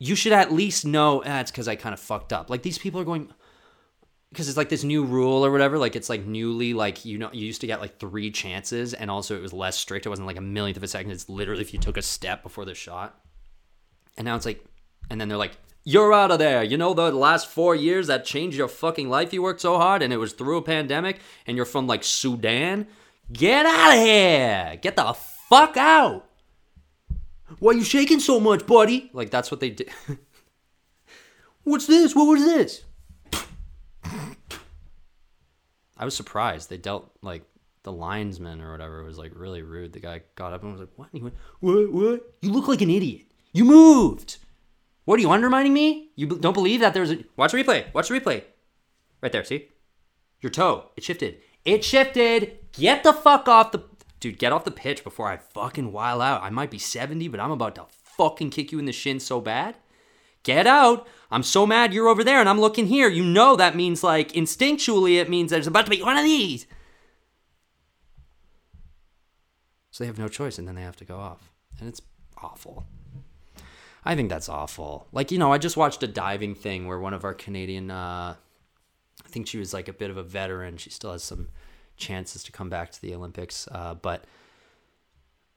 [0.00, 2.50] you should at least know ah, it's because I kind of fucked up.
[2.50, 3.32] Like these people are going
[4.30, 5.78] because it's like this new rule or whatever.
[5.78, 9.10] Like it's like newly like you know you used to get like three chances, and
[9.10, 10.06] also it was less strict.
[10.06, 11.12] It wasn't like a millionth of a second.
[11.12, 13.20] It's literally if you took a step before the shot,
[14.16, 14.64] and now it's like,
[15.10, 16.62] and then they're like, you're out of there.
[16.62, 19.34] You know the last four years that changed your fucking life.
[19.34, 22.86] You worked so hard, and it was through a pandemic, and you're from like Sudan.
[23.30, 24.78] Get out of here!
[24.80, 25.14] Get the
[25.48, 26.29] fuck out!
[27.58, 29.10] Why you shaking so much, buddy?
[29.12, 29.90] Like that's what they did.
[31.64, 32.14] What's this?
[32.14, 32.84] What was this?
[35.96, 36.70] I was surprised.
[36.70, 37.42] They dealt like
[37.82, 39.92] the linesman or whatever was like really rude.
[39.92, 41.92] The guy got up and was like, "What?" He went, "What?
[41.92, 42.34] What?
[42.40, 43.26] You look like an idiot.
[43.52, 44.38] You moved.
[45.04, 46.10] What are you undermining me?
[46.16, 47.92] You don't believe that there's a watch the replay.
[47.92, 48.44] Watch the replay.
[49.20, 49.44] Right there.
[49.44, 49.68] See
[50.40, 50.90] your toe.
[50.96, 51.40] It shifted.
[51.64, 52.58] It shifted.
[52.72, 53.80] Get the fuck off the
[54.20, 54.38] dude.
[54.38, 56.42] Get off the pitch before I fucking while out.
[56.42, 59.40] I might be 70, but I'm about to fucking kick you in the shin so
[59.40, 59.76] bad.
[60.42, 61.06] Get out.
[61.30, 63.08] I'm so mad you're over there and I'm looking here.
[63.08, 66.66] You know that means like instinctually it means there's about to be one of these.
[69.90, 71.50] So they have no choice and then they have to go off.
[71.78, 72.00] And it's
[72.42, 72.86] awful.
[74.02, 75.08] I think that's awful.
[75.12, 78.34] Like, you know, I just watched a diving thing where one of our Canadian uh
[79.22, 80.78] I think she was like a bit of a veteran.
[80.78, 81.48] She still has some
[82.00, 83.68] chances to come back to the Olympics.
[83.70, 84.24] Uh, but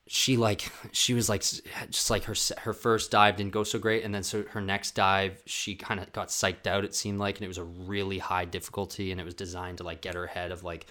[0.08, 4.04] she like she was like just like her her first dive didn't go so great
[4.04, 7.38] and then so her next dive she kind of got psyched out it seemed like
[7.38, 10.26] and it was a really high difficulty and it was designed to like get her
[10.26, 10.86] ahead of like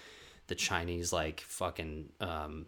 [0.47, 2.67] the chinese like fucking um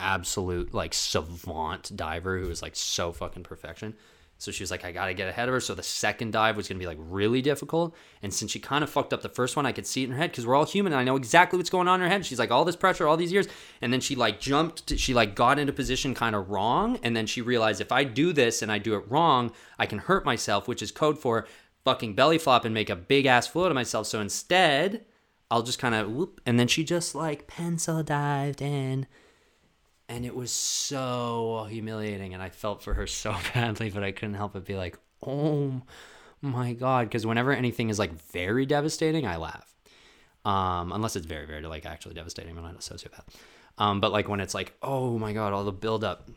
[0.00, 3.94] absolute like savant diver who was like so fucking perfection
[4.42, 5.60] so she was like, I got to get ahead of her.
[5.60, 7.94] So the second dive was to be like really difficult.
[8.22, 10.10] And since she kind of fucked up the first one, I could see it in
[10.10, 10.92] her head because we're all human.
[10.92, 12.26] And I know exactly what's going on in her head.
[12.26, 13.46] She's like, all this pressure, all these years.
[13.80, 16.98] And then she like jumped, to, she like got into position kind of wrong.
[17.04, 19.98] And then she realized if I do this and I do it wrong, I can
[19.98, 21.46] hurt myself, which is code for
[21.84, 24.08] fucking belly flop and make a big ass flow of myself.
[24.08, 25.04] So instead,
[25.52, 26.40] I'll just kind of whoop.
[26.44, 29.06] And then she just like pencil dived in
[30.08, 34.34] and it was so humiliating and i felt for her so badly but i couldn't
[34.34, 35.82] help but be like oh
[36.40, 39.68] my god because whenever anything is like very devastating i laugh
[40.44, 43.24] um, unless it's very very like actually devastating i'm not a sociopath
[43.78, 46.28] um, but like when it's like oh my god all the build up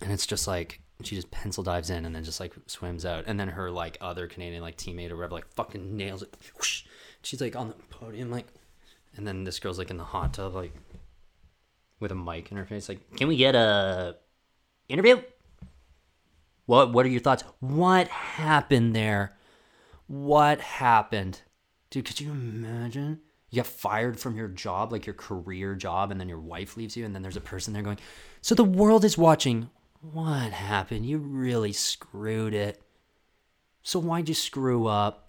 [0.00, 3.24] and it's just like she just pencil dives in and then just like swims out
[3.26, 6.84] and then her like other canadian like teammate or whatever like fucking nails it whoosh.
[7.22, 8.46] she's like on the podium like
[9.16, 10.72] and then this girl's like in the hot tub like
[12.04, 14.16] with a mic in her face, like, "Can we get a
[14.88, 15.20] interview?"
[16.66, 17.42] What What are your thoughts?
[17.60, 19.36] What happened there?
[20.06, 21.40] What happened,
[21.88, 22.04] dude?
[22.04, 23.22] Could you imagine?
[23.48, 26.96] You get fired from your job, like your career job, and then your wife leaves
[26.96, 28.00] you, and then there's a person there going,
[28.42, 29.70] "So the world is watching.
[30.00, 31.06] What happened?
[31.06, 32.82] You really screwed it.
[33.82, 35.23] So why'd you screw up?"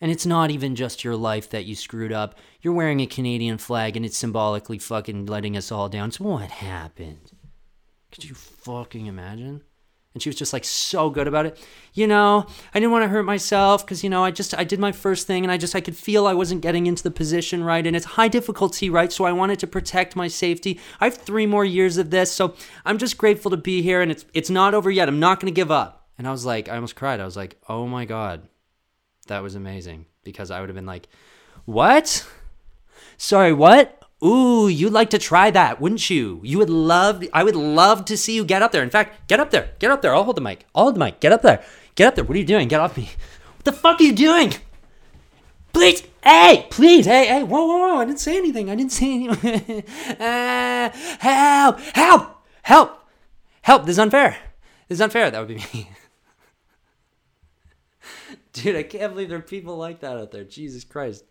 [0.00, 2.36] And it's not even just your life that you screwed up.
[2.62, 6.12] You're wearing a Canadian flag and it's symbolically fucking letting us all down.
[6.12, 7.32] So what happened?
[8.12, 9.62] Could you fucking imagine?
[10.14, 11.64] And she was just like so good about it.
[11.92, 14.80] You know, I didn't want to hurt myself because, you know, I just, I did
[14.80, 17.62] my first thing and I just, I could feel I wasn't getting into the position
[17.62, 17.86] right.
[17.86, 19.12] And it's high difficulty, right?
[19.12, 20.80] So I wanted to protect my safety.
[21.00, 22.32] I have three more years of this.
[22.32, 25.08] So I'm just grateful to be here and it's, it's not over yet.
[25.08, 26.08] I'm not going to give up.
[26.16, 27.20] And I was like, I almost cried.
[27.20, 28.48] I was like, oh my God
[29.28, 31.08] that was amazing because I would have been like,
[31.64, 32.26] "What?
[33.16, 34.02] Sorry, what?
[34.24, 36.40] Ooh, you'd like to try that, wouldn't you?
[36.42, 38.82] You would love I would love to see you get up there.
[38.82, 39.70] In fact, get up there.
[39.78, 40.14] Get up there.
[40.14, 40.66] I'll hold the mic.
[40.74, 41.20] I'll hold the mic.
[41.20, 41.62] Get up there.
[41.94, 42.24] Get up there.
[42.24, 42.68] What are you doing?
[42.68, 43.10] Get off me.
[43.58, 44.54] What the fuck are you doing?
[45.72, 47.96] Please, hey, please, hey, hey, whoa, whoa, whoa!
[47.98, 48.70] I didn't say anything.
[48.70, 49.82] I didn't say anything.
[50.18, 53.04] uh, help, help, help,
[53.62, 53.84] help!
[53.84, 54.36] This is unfair.
[54.88, 55.30] This is unfair.
[55.30, 55.90] That would be me.
[58.62, 60.44] Dude, I can't believe there are people like that out there.
[60.44, 61.24] Jesus Christ.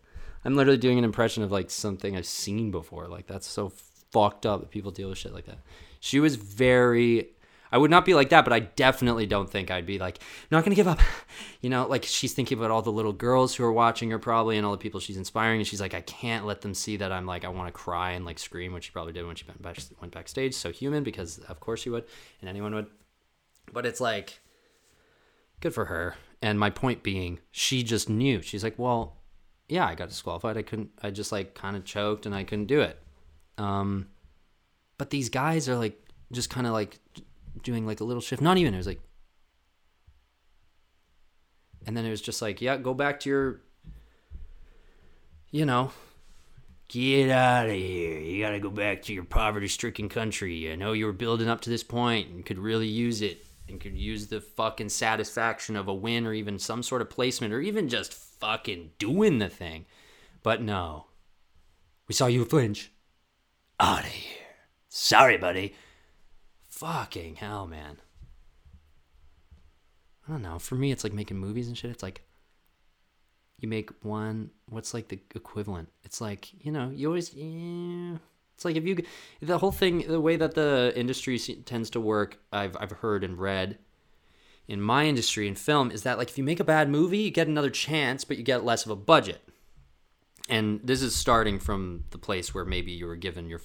[0.44, 3.08] I'm literally doing an impression of like something I've seen before.
[3.08, 3.72] Like that's so
[4.12, 5.58] fucked up that people deal with shit like that.
[6.00, 7.30] She was very
[7.70, 10.64] I would not be like that, but I definitely don't think I'd be like, not
[10.64, 11.00] gonna give up.
[11.60, 14.56] You know, like she's thinking about all the little girls who are watching her probably
[14.58, 17.10] and all the people she's inspiring, and she's like, I can't let them see that
[17.10, 19.44] I'm like, I want to cry and like scream, which she probably did when she
[19.44, 20.54] went, back, went backstage.
[20.54, 22.04] So human, because of course she would,
[22.40, 22.86] and anyone would.
[23.72, 24.38] But it's like,
[25.58, 26.14] good for her.
[26.40, 28.42] And my point being, she just knew.
[28.42, 29.16] She's like, well,
[29.68, 30.56] yeah, I got disqualified.
[30.56, 30.90] I couldn't.
[31.02, 33.00] I just like kind of choked and I couldn't do it.
[33.56, 34.08] Um,
[34.98, 36.98] but these guys are like just kind of like
[37.62, 38.40] doing like a little shift.
[38.40, 38.74] Not even.
[38.74, 39.00] It was like,
[41.86, 43.60] and then it was just like, yeah, go back to your,
[45.50, 45.90] you know,
[46.88, 48.18] Get out of here.
[48.18, 50.72] You got to go back to your poverty stricken country.
[50.72, 53.80] I know you were building up to this point and could really use it and
[53.80, 57.60] could use the fucking satisfaction of a win or even some sort of placement or
[57.60, 59.86] even just fucking doing the thing.
[60.42, 61.06] But no.
[62.06, 62.92] We saw you flinch.
[63.80, 64.46] Out of here.
[64.88, 65.74] Sorry, buddy.
[66.68, 67.98] Fucking hell, man.
[70.26, 70.58] I don't know.
[70.58, 71.90] For me, it's like making movies and shit.
[71.90, 72.22] It's like
[73.58, 78.16] you make one what's like the equivalent it's like you know you always yeah.
[78.58, 78.98] It's like if you
[79.40, 83.38] the whole thing the way that the industry tends to work i've i've heard and
[83.38, 83.78] read
[84.68, 87.30] in my industry in film is that like if you make a bad movie you
[87.30, 89.42] get another chance but you get less of a budget.
[90.50, 93.60] And this is starting from the place where maybe you were given your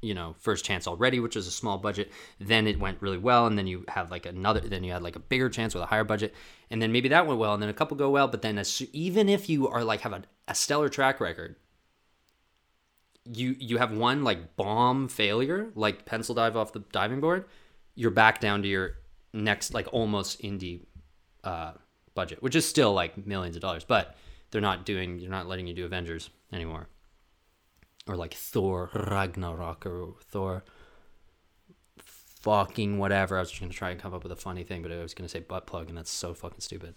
[0.00, 2.10] you know first chance already which was a small budget.
[2.40, 5.16] Then it went really well and then you have like another then you had like
[5.16, 6.34] a bigger chance with a higher budget.
[6.70, 8.82] And then maybe that went well and then a couple go well but then as,
[8.92, 11.54] even if you are like have a, a stellar track record
[13.32, 17.44] you you have one like bomb failure like pencil dive off the diving board
[17.94, 18.96] you're back down to your
[19.32, 20.80] next like almost indie
[21.44, 21.72] uh
[22.14, 24.16] budget which is still like millions of dollars but
[24.50, 26.88] they're not doing they're not letting you do avengers anymore
[28.08, 30.64] or like Thor Ragnarok or Thor
[32.40, 33.36] fucking whatever.
[33.36, 35.14] I was just gonna try and come up with a funny thing, but I was
[35.14, 36.94] gonna say butt plug, and that's so fucking stupid.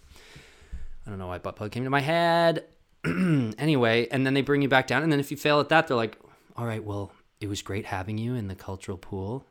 [1.06, 2.64] I don't know why butt plug came to my head.
[3.58, 5.88] anyway, and then they bring you back down, and then if you fail at that,
[5.88, 6.18] they're like,
[6.56, 9.44] "All right, well, it was great having you in the cultural pool,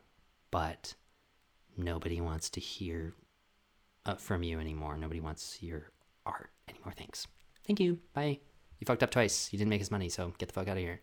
[0.52, 0.96] but
[1.78, 3.14] nobody wants to hear
[4.06, 4.98] uh, from you anymore.
[4.98, 5.92] Nobody wants your
[6.26, 6.94] art anymore.
[6.96, 7.28] Thanks.
[7.68, 8.00] Thank you.
[8.14, 8.40] Bye.
[8.80, 9.50] You fucked up twice.
[9.52, 11.02] You didn't make his money, so get the fuck out of here."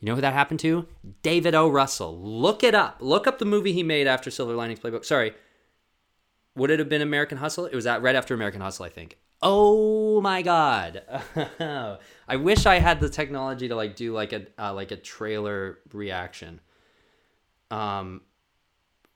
[0.00, 0.86] You know who that happened to?
[1.22, 1.68] David O.
[1.68, 2.20] Russell.
[2.20, 2.98] Look it up.
[3.00, 5.04] Look up the movie he made after Silver Linings Playbook.
[5.04, 5.32] Sorry.
[6.54, 7.66] Would it have been American Hustle?
[7.66, 9.18] It was that right after American Hustle, I think.
[9.42, 11.02] Oh my god.
[12.28, 15.78] I wish I had the technology to like do like a uh, like a trailer
[15.92, 16.60] reaction.
[17.70, 18.22] Um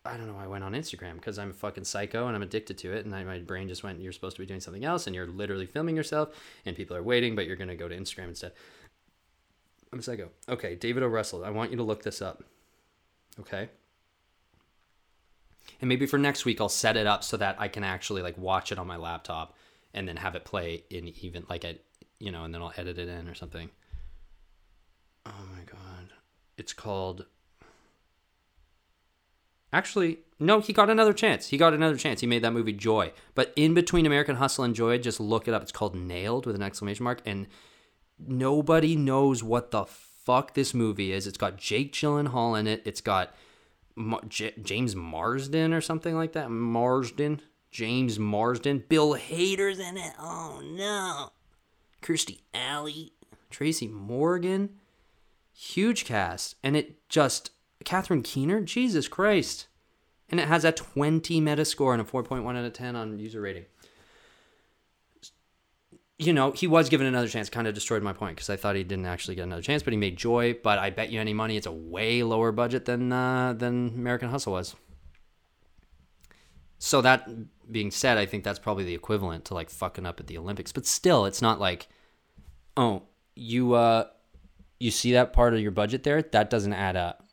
[0.04, 2.42] I don't know why I went on Instagram because I'm a fucking psycho and I'm
[2.42, 4.84] addicted to it and I, my brain just went you're supposed to be doing something
[4.84, 6.30] else and you're literally filming yourself
[6.64, 8.52] and people are waiting but you're going to go to Instagram instead.
[9.92, 10.30] I'm a psycho.
[10.48, 11.06] Okay, David O.
[11.06, 11.44] Russell.
[11.44, 12.44] I want you to look this up.
[13.40, 13.68] Okay.
[15.80, 18.38] And maybe for next week I'll set it up so that I can actually like
[18.38, 19.54] watch it on my laptop
[19.94, 21.78] and then have it play in even like a
[22.18, 23.70] you know, and then I'll edit it in or something.
[25.26, 26.12] Oh my god.
[26.56, 27.26] It's called
[29.72, 31.48] Actually, no, he got another chance.
[31.48, 32.20] He got another chance.
[32.20, 33.12] He made that movie Joy.
[33.34, 35.62] But in between American Hustle and Joy, just look it up.
[35.62, 37.46] It's called Nailed with an exclamation mark and
[38.18, 41.26] nobody knows what the fuck this movie is.
[41.26, 42.82] It's got Jake Gyllenhaal in it.
[42.84, 43.34] It's got
[44.28, 46.50] J- James Marsden or something like that.
[46.50, 47.40] Marsden,
[47.70, 48.84] James Marsden.
[48.88, 50.12] Bill Hader's in it.
[50.18, 51.30] Oh no.
[52.02, 53.12] Kirstie Alley,
[53.50, 54.70] Tracy Morgan.
[55.52, 57.50] Huge cast, and it just
[57.84, 58.60] Catherine Keener.
[58.60, 59.66] Jesus Christ.
[60.30, 63.64] And it has a 20 Metascore and a 4.1 out of 10 on user rating
[66.20, 67.48] you know, he was given another chance.
[67.48, 69.94] Kind of destroyed my point because I thought he didn't actually get another chance, but
[69.94, 70.54] he made Joy.
[70.62, 74.28] But I bet you any money, it's a way lower budget than uh, than American
[74.28, 74.76] Hustle was.
[76.78, 77.26] So that
[77.72, 80.72] being said, I think that's probably the equivalent to like fucking up at the Olympics.
[80.72, 81.88] But still, it's not like,
[82.76, 83.02] oh,
[83.34, 84.06] you uh,
[84.78, 86.22] you see that part of your budget there?
[86.22, 87.28] That doesn't add up.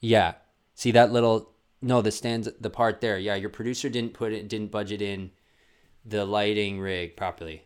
[0.00, 0.34] Yeah,
[0.74, 3.18] see that little no, the stands the part there.
[3.18, 5.30] Yeah, your producer didn't put it, didn't budget in
[6.04, 7.64] the lighting rig properly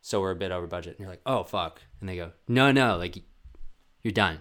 [0.00, 0.96] so we're a bit over budget.
[0.96, 1.82] And you're like, oh, fuck.
[2.00, 3.18] And they go, no, no, like,
[4.02, 4.40] you're done.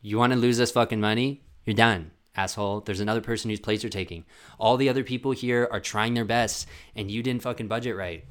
[0.00, 1.44] You want to lose this fucking money?
[1.64, 2.80] You're done, asshole.
[2.80, 4.24] There's another person whose place you're taking.
[4.58, 8.24] All the other people here are trying their best, and you didn't fucking budget right.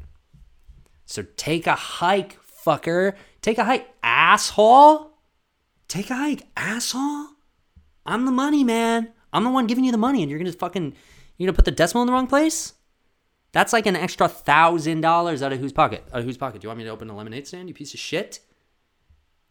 [1.05, 3.15] So take a hike, fucker.
[3.41, 5.11] Take a hike, asshole.
[5.87, 7.27] Take a hike, asshole.
[8.05, 9.13] I'm the money, man.
[9.31, 10.93] I'm the one giving you the money, and you're gonna fucking,
[11.37, 12.73] you're gonna put the decimal in the wrong place?
[13.51, 16.03] That's like an extra thousand dollars out of whose pocket?
[16.11, 16.61] Out of whose pocket?
[16.61, 18.39] Do you want me to open a lemonade stand, you piece of shit?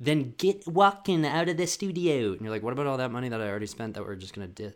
[0.02, 2.32] Then get walking out of the studio.
[2.32, 4.34] And you're like, what about all that money that I already spent that we're just
[4.34, 4.74] gonna di-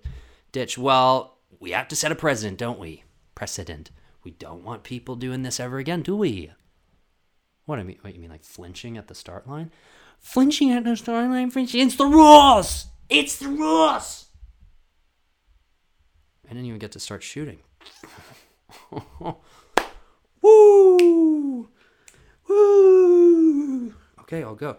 [0.52, 0.78] ditch?
[0.78, 3.02] Well, we have to set a precedent, don't we?
[3.34, 3.90] Precedent.
[4.22, 6.52] We don't want people doing this ever again, do we?
[7.64, 7.98] What I mean?
[8.02, 9.72] What you mean, like flinching at the start line?
[10.20, 11.80] Flinching at the start line, flinching.
[11.80, 12.86] It's the rules.
[13.08, 14.26] It's the rules.
[16.44, 17.58] I didn't even get to start shooting.
[20.40, 21.68] Woo!
[22.48, 23.94] Woo!
[24.20, 24.76] Okay, I'll go.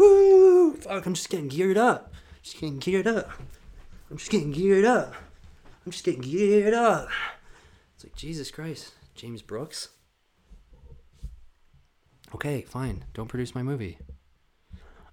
[0.00, 0.76] Woo!
[0.76, 2.14] Fuck, I'm just getting geared up.
[2.42, 3.28] Just getting geared up.
[4.10, 5.12] I'm just getting geared up.
[5.84, 7.10] I'm just getting geared up.
[7.94, 8.94] It's like, Jesus Christ.
[9.14, 9.90] James Brooks?
[12.34, 13.04] Okay, fine.
[13.12, 13.98] Don't produce my movie.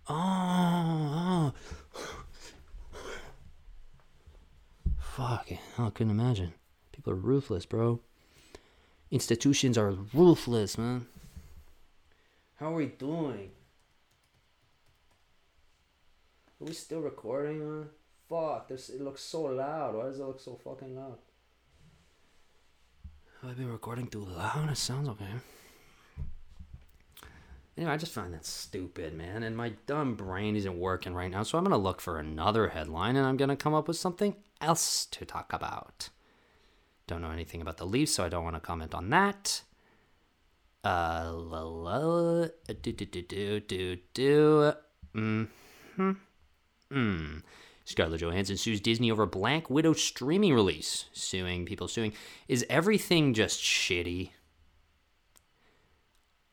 [0.07, 1.53] Oh,
[1.93, 2.23] oh.
[4.99, 5.49] Fuck.
[5.77, 6.53] I couldn't imagine.
[6.93, 7.99] People are ruthless, bro.
[9.11, 11.07] Institutions are ruthless, man.
[12.55, 13.51] How are we doing?
[16.56, 17.89] Are we still recording, man?
[18.27, 19.95] Fuck, this it looks so loud.
[19.95, 21.17] Why does it look so fucking loud?
[23.41, 24.69] Have I been recording too loud?
[24.69, 25.31] It sounds okay.
[27.77, 29.43] Anyway, I just find that stupid, man.
[29.43, 31.43] And my dumb brain isn't working right now.
[31.43, 35.05] So I'm to look for another headline and I'm to come up with something else
[35.05, 36.09] to talk about.
[37.05, 39.61] Don't know anything about the Leafs, so I don't want to comment on that.
[40.83, 42.47] Uh, la, la,
[42.81, 44.73] do, do, do, do, do, do.
[45.15, 45.43] Mm-hmm.
[45.95, 46.11] Hmm.
[46.91, 51.05] Scarlett Johansson sues Disney over Black Widow streaming release.
[51.13, 52.13] Suing, people suing.
[52.47, 54.31] Is everything just shitty?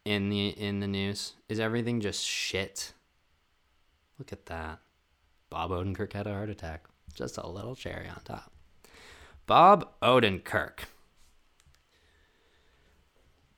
[0.05, 1.35] in the in the news?
[1.49, 2.93] Is everything just shit?
[4.19, 4.81] Look at that.
[5.51, 6.85] Bob Odenkirk had a heart attack.
[7.15, 8.53] Just a little cherry on top.
[9.47, 10.81] Bob Odenkirk.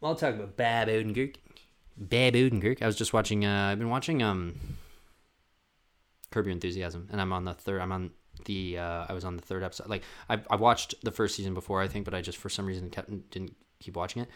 [0.02, 1.36] I'll talk about Bob Odenkirk.
[1.96, 2.82] Bob Odenkirk.
[2.82, 3.44] I was just watching.
[3.44, 4.78] Uh, I've been watching um,
[6.30, 7.80] Curb Your Enthusiasm, and I'm on the third.
[7.80, 8.10] I'm on
[8.44, 8.78] the.
[8.78, 9.88] Uh, I was on the third episode.
[9.88, 12.66] Like I, I watched the first season before, I think, but I just for some
[12.66, 14.28] reason kept didn't keep watching it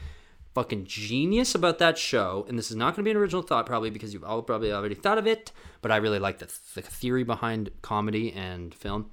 [0.55, 3.67] fucking genius about that show, and this is not going to be an original thought
[3.67, 6.83] probably because you've all probably already thought of it, but I really like the, the
[6.83, 9.11] theory behind comedy and film.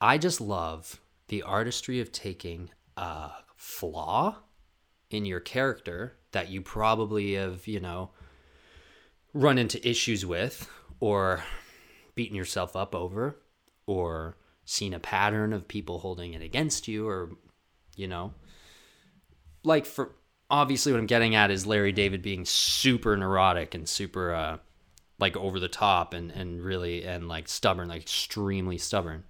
[0.00, 4.36] I just love the artistry of taking a flaw
[5.10, 8.10] in your character that you probably have, you know,
[9.32, 10.68] run into issues with
[11.00, 11.44] or
[12.14, 13.36] beaten yourself up over
[13.86, 17.30] or seen a pattern of people holding it against you or,
[17.94, 18.32] you know,
[19.62, 20.12] like for
[20.50, 24.58] obviously what I'm getting at is Larry David being super neurotic and super uh
[25.18, 29.24] like over the top and and really and like stubborn, like extremely stubborn.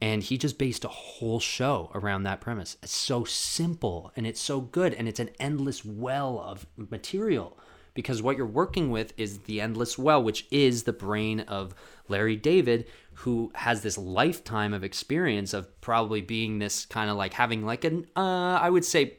[0.00, 2.76] And he just based a whole show around that premise.
[2.82, 7.58] It's so simple and it's so good and it's an endless well of material
[7.94, 11.74] because what you're working with is the endless well, which is the brain of
[12.08, 17.32] Larry David, who has this lifetime of experience of probably being this kind of like
[17.32, 19.18] having like an, uh, I would say,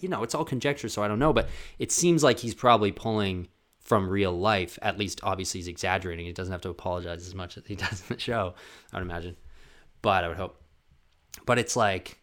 [0.00, 1.48] you know, it's all conjecture, so I don't know, but
[1.78, 3.48] it seems like he's probably pulling
[3.80, 4.78] from real life.
[4.80, 6.24] At least, obviously, he's exaggerating.
[6.24, 8.54] He doesn't have to apologize as much as he does in the show,
[8.92, 9.36] I would imagine.
[10.00, 10.62] But I would hope.
[11.44, 12.21] But it's like,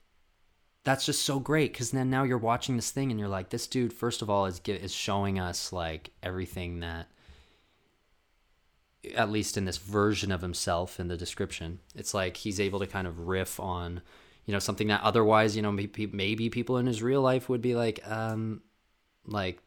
[0.83, 3.67] that's just so great because then now you're watching this thing and you're like, this
[3.67, 7.07] dude, first of all, is is showing us like everything that,
[9.15, 12.87] at least in this version of himself in the description, it's like he's able to
[12.87, 14.01] kind of riff on
[14.49, 17.75] you know something that otherwise you know maybe people in his real life would be
[17.75, 18.63] like um
[19.27, 19.61] like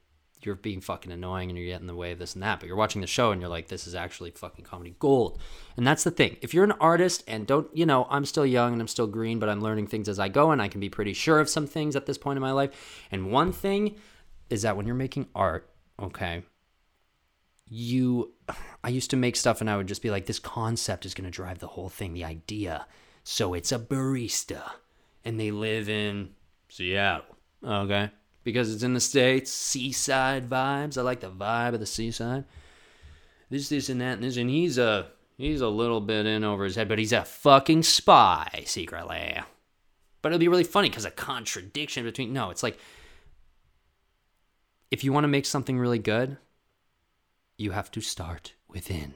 [0.44, 2.66] you're being fucking annoying and you're getting in the way of this and that but
[2.66, 5.38] you're watching the show and you're like this is actually fucking comedy gold
[5.76, 8.72] and that's the thing if you're an artist and don't you know i'm still young
[8.72, 10.88] and i'm still green but i'm learning things as i go and i can be
[10.88, 13.96] pretty sure of some things at this point in my life and one thing
[14.50, 15.70] is that when you're making art
[16.00, 16.42] okay
[17.68, 18.32] you
[18.84, 21.24] i used to make stuff and i would just be like this concept is going
[21.24, 22.86] to drive the whole thing the idea
[23.24, 24.62] so it's a barista.
[25.24, 26.30] And they live in
[26.68, 27.36] Seattle.
[27.64, 28.10] Okay.
[28.44, 30.98] Because it's in the States, seaside vibes.
[30.98, 32.44] I like the vibe of the seaside.
[33.50, 34.36] This, this, and that, and this.
[34.36, 37.82] And he's a he's a little bit in over his head, but he's a fucking
[37.82, 39.38] spy secretly.
[40.22, 42.78] But it'll be really funny because a contradiction between no, it's like
[44.90, 46.36] if you want to make something really good,
[47.56, 49.14] you have to start within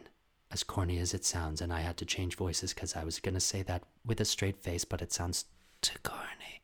[0.50, 3.34] as corny as it sounds, and I had to change voices because I was going
[3.34, 5.44] to say that with a straight face, but it sounds
[5.82, 6.62] too corny.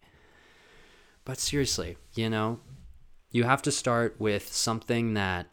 [1.25, 2.61] But seriously, you know,
[3.31, 5.49] you have to start with something that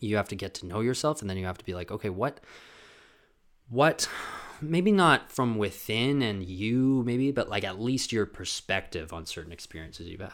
[0.00, 2.10] you have to get to know yourself, and then you have to be like, okay,
[2.10, 2.40] what,
[3.68, 4.08] what,
[4.60, 9.52] maybe not from within and you, maybe, but like at least your perspective on certain
[9.52, 10.32] experiences you've had.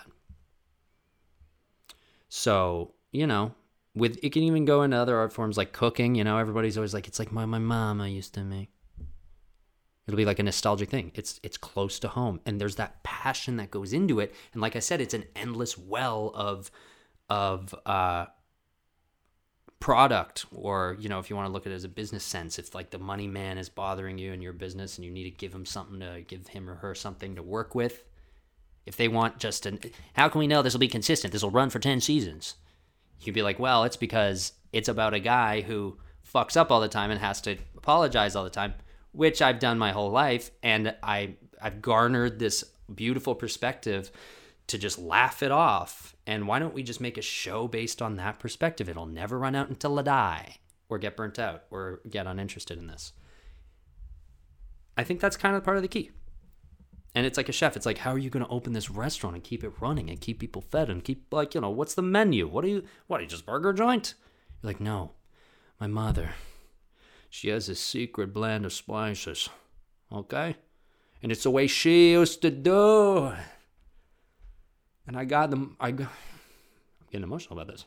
[2.28, 3.54] So, you know,
[3.94, 6.14] with it can even go into other art forms like cooking.
[6.14, 8.70] You know, everybody's always like, it's like my my mama used to make.
[10.10, 11.12] It'll be like a nostalgic thing.
[11.14, 14.34] It's it's close to home, and there's that passion that goes into it.
[14.52, 16.70] And like I said, it's an endless well of
[17.28, 18.26] of uh,
[19.78, 22.58] product, or you know, if you want to look at it as a business sense,
[22.58, 25.30] if like the money man is bothering you in your business, and you need to
[25.30, 28.04] give him something to give him or her something to work with.
[28.86, 29.78] If they want just an,
[30.14, 31.32] how can we know this will be consistent?
[31.32, 32.54] This will run for ten seasons
[33.22, 35.98] you'd be like, well, it's because it's about a guy who
[36.32, 38.74] fucks up all the time and has to apologize all the time,
[39.12, 44.10] which I've done my whole life, and I I've garnered this beautiful perspective
[44.68, 46.14] to just laugh it off.
[46.26, 48.88] And why don't we just make a show based on that perspective?
[48.88, 50.56] It'll never run out until I die
[50.88, 53.12] or get burnt out or get uninterested in this.
[54.96, 56.10] I think that's kind of part of the key.
[57.14, 57.76] And it's like a chef.
[57.76, 60.20] It's like, how are you going to open this restaurant and keep it running and
[60.20, 62.46] keep people fed and keep, like, you know, what's the menu?
[62.46, 64.14] What are you, what are you, just burger joint?
[64.62, 65.12] You're like, no,
[65.80, 66.34] my mother,
[67.30, 69.48] she has a secret blend of spices.
[70.12, 70.56] Okay?
[71.22, 73.32] And it's the way she used to do.
[75.06, 77.86] And I got them, I got, I'm getting emotional about this.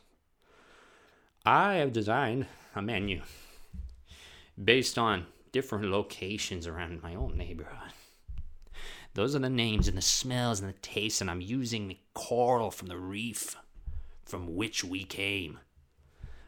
[1.44, 3.20] I have designed a menu
[4.62, 7.92] based on different locations around my own neighborhood.
[9.12, 12.70] Those are the names and the smells and the tastes, and I'm using the coral
[12.70, 13.56] from the reef
[14.24, 15.60] from which we came.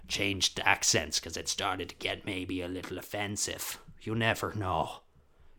[0.09, 3.79] Changed accents because it started to get maybe a little offensive.
[4.01, 5.01] You never know.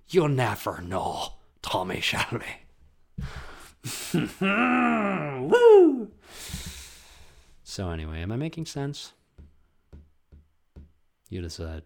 [0.10, 2.45] You'll never know, Tommy Shelby.
[4.41, 6.12] Woo!
[7.64, 9.12] So, anyway, am I making sense?
[11.30, 11.84] You decide.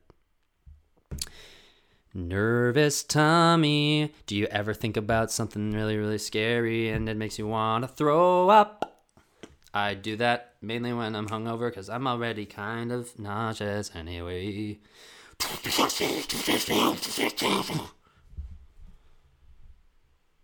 [2.13, 7.47] Nervous Tommy, Do you ever think about something really, really scary and it makes you
[7.47, 8.90] want to throw up?
[9.73, 14.79] I do that mainly when I'm hungover because I'm already kind of nauseous anyway.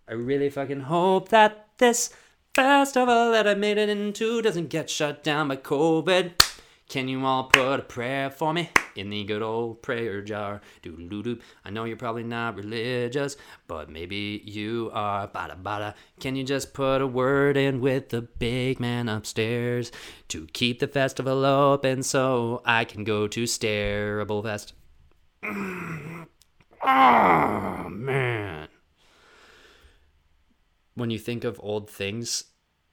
[0.10, 2.14] I really fucking hope that this
[2.56, 6.32] festival that I made it into doesn't get shut down by COVID.
[6.90, 10.62] Can you all put a prayer for me in the good old prayer jar?
[10.82, 13.36] Doodle doo I know you're probably not religious,
[13.68, 15.28] but maybe you are.
[15.28, 15.96] Bada bada.
[16.22, 19.92] Can you just put a word in with the big man upstairs
[20.30, 24.72] to keep the festival open so I can go to Stareable Fest?
[26.84, 28.70] oh man.
[30.96, 32.46] When you think of old things,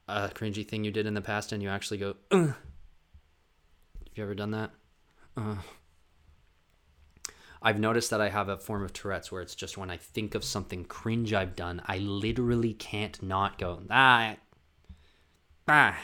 [0.08, 2.16] a cringy thing you did in the past, and you actually go.
[2.32, 2.54] Ugh
[4.14, 4.70] have you ever done that?
[5.36, 5.56] Uh,
[7.60, 10.36] I've noticed that I have a form of Tourette's where it's just when I think
[10.36, 14.36] of something cringe I've done, I literally can't not go, ah,
[15.66, 15.98] ah.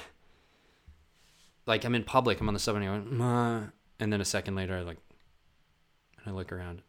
[1.67, 3.67] Like I'm in public, I'm on the subway, and, I
[4.01, 4.99] and then a second later, I like,
[6.19, 6.83] and I look around.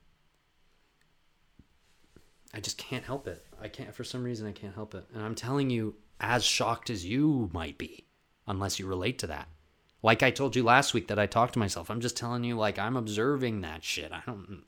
[2.52, 3.46] I just can't help it.
[3.62, 5.06] I can't, for some reason, I can't help it.
[5.14, 8.08] And I'm telling you, as shocked as you might be,
[8.48, 9.48] unless you relate to that.
[10.04, 11.90] Like I told you last week that I talked to myself.
[11.90, 14.12] I'm just telling you, like, I'm observing that shit.
[14.12, 14.64] I don't.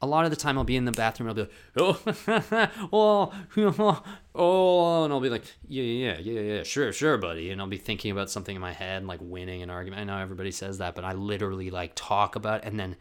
[0.00, 1.28] a lot of the time, I'll be in the bathroom.
[1.28, 1.50] I'll be like,
[2.92, 4.02] oh, oh,
[4.34, 7.50] oh, and I'll be like, yeah, yeah, yeah, yeah, sure, sure, buddy.
[7.50, 10.00] And I'll be thinking about something in my head, and like winning an argument.
[10.00, 12.96] I know everybody says that, but I literally like talk about, it, and then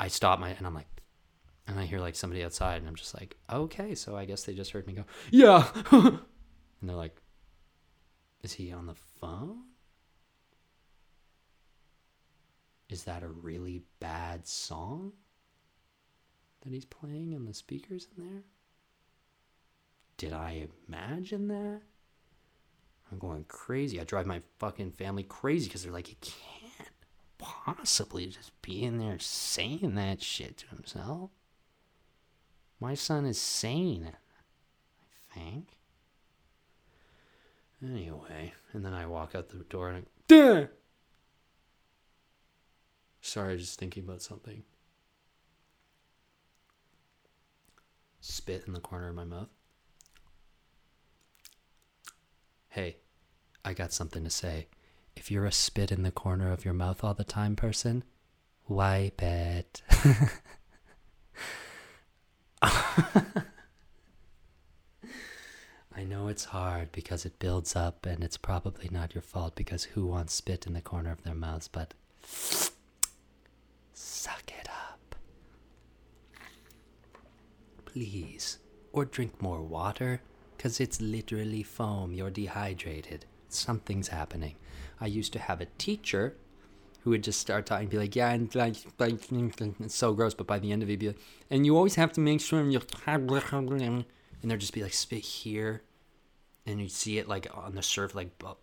[0.00, 0.88] I stop my, and I'm like,
[1.68, 4.54] and I hear like somebody outside, and I'm just like, okay, so I guess they
[4.54, 6.20] just heard me go, yeah, and
[6.82, 7.16] they're like,
[8.42, 9.62] is he on the phone?
[12.88, 15.12] Is that a really bad song
[16.62, 18.42] that he's playing and the speakers in there?
[20.16, 21.80] Did I imagine that?
[23.10, 24.00] I'm going crazy.
[24.00, 26.90] I drive my fucking family crazy because they're like, he can't
[27.38, 31.30] possibly just be in there saying that shit to himself.
[32.80, 34.12] My son is sane,
[35.34, 35.68] I think.
[37.82, 40.66] Anyway, and then I walk out the door and I, Duh!
[43.26, 44.62] Sorry, just thinking about something.
[48.20, 49.48] Spit in the corner of my mouth.
[52.68, 52.98] Hey,
[53.64, 54.68] I got something to say.
[55.16, 58.04] If you're a spit in the corner of your mouth all the time person,
[58.68, 59.82] wipe it.
[62.62, 63.24] I
[66.04, 70.06] know it's hard because it builds up and it's probably not your fault because who
[70.06, 71.92] wants spit in the corner of their mouths, but
[74.26, 75.14] Suck it up.
[77.84, 78.58] Please.
[78.92, 80.20] Or drink more water,
[80.56, 82.12] because it's literally foam.
[82.12, 83.24] You're dehydrated.
[83.48, 84.56] Something's happening.
[85.00, 86.34] I used to have a teacher
[87.02, 90.34] who would just start talking, be like, yeah, and like, like, it's so gross.
[90.34, 92.68] But by the end of it, be like, and you always have to make sure
[92.68, 94.04] you're, and
[94.42, 95.82] there'd just be like spit here,
[96.66, 98.54] and you'd see it like on the surf, like, I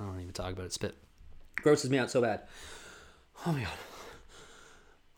[0.00, 0.72] don't even talk about it.
[0.72, 0.96] Spit
[1.54, 2.48] grosses me out so bad.
[3.46, 3.70] Oh my god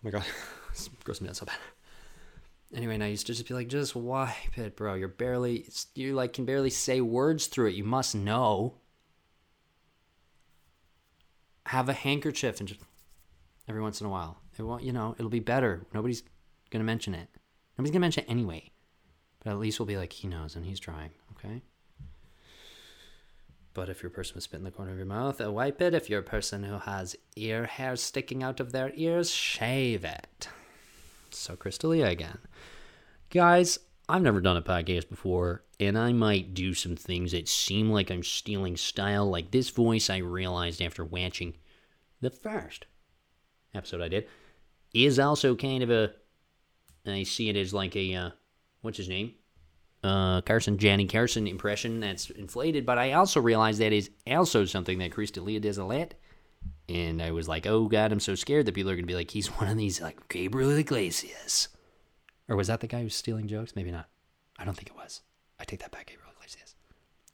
[0.05, 0.24] my god,
[0.70, 1.57] it's grossing me out so bad.
[2.74, 4.94] Anyway, and I used to just be like, just wipe it, bro.
[4.94, 7.74] You're barely, you like can barely say words through it.
[7.74, 8.74] You must know.
[11.66, 12.80] Have a handkerchief and just
[13.68, 14.38] every once in a while.
[14.59, 15.86] It won't, you know, it'll be better.
[15.94, 16.22] Nobody's
[16.70, 17.28] gonna mention it.
[17.78, 18.70] Nobody's gonna mention it anyway.
[19.42, 21.11] But at least we'll be like, he knows and he's trying.
[21.32, 21.62] Okay.
[23.75, 25.83] But if you're a person with spit in the corner of your mouth, uh, wipe
[25.83, 25.95] it.
[25.95, 30.49] If you're a person who has ear hairs sticking out of their ears, shave it.
[31.31, 32.39] So, Chris D'Elia again.
[33.31, 37.91] Guys, I've never done a podcast before, and I might do some things that seem
[37.91, 39.29] like I'm stealing style.
[39.29, 41.55] Like this voice, I realized after watching
[42.20, 42.87] the first
[43.75, 44.29] episode I did,
[44.95, 46.12] is also kind of a.
[47.05, 48.14] I see it as like a.
[48.14, 48.31] Uh,
[48.83, 49.35] what's his name?
[50.05, 54.98] Uh, Carson, Johnny Carson impression that's inflated, but I also realized that is also something
[54.98, 56.12] that Chris D'Elia does a lot.
[56.90, 59.14] And I was like, oh god, I'm so scared that people are going to be
[59.14, 61.68] like, he's one of these, like, Gabriel Iglesias.
[62.50, 63.74] Or was that the guy who's stealing jokes?
[63.74, 64.11] Maybe not.
[64.59, 65.22] I don't think it was.
[65.59, 66.74] I take that back, Gabriel Iglesias.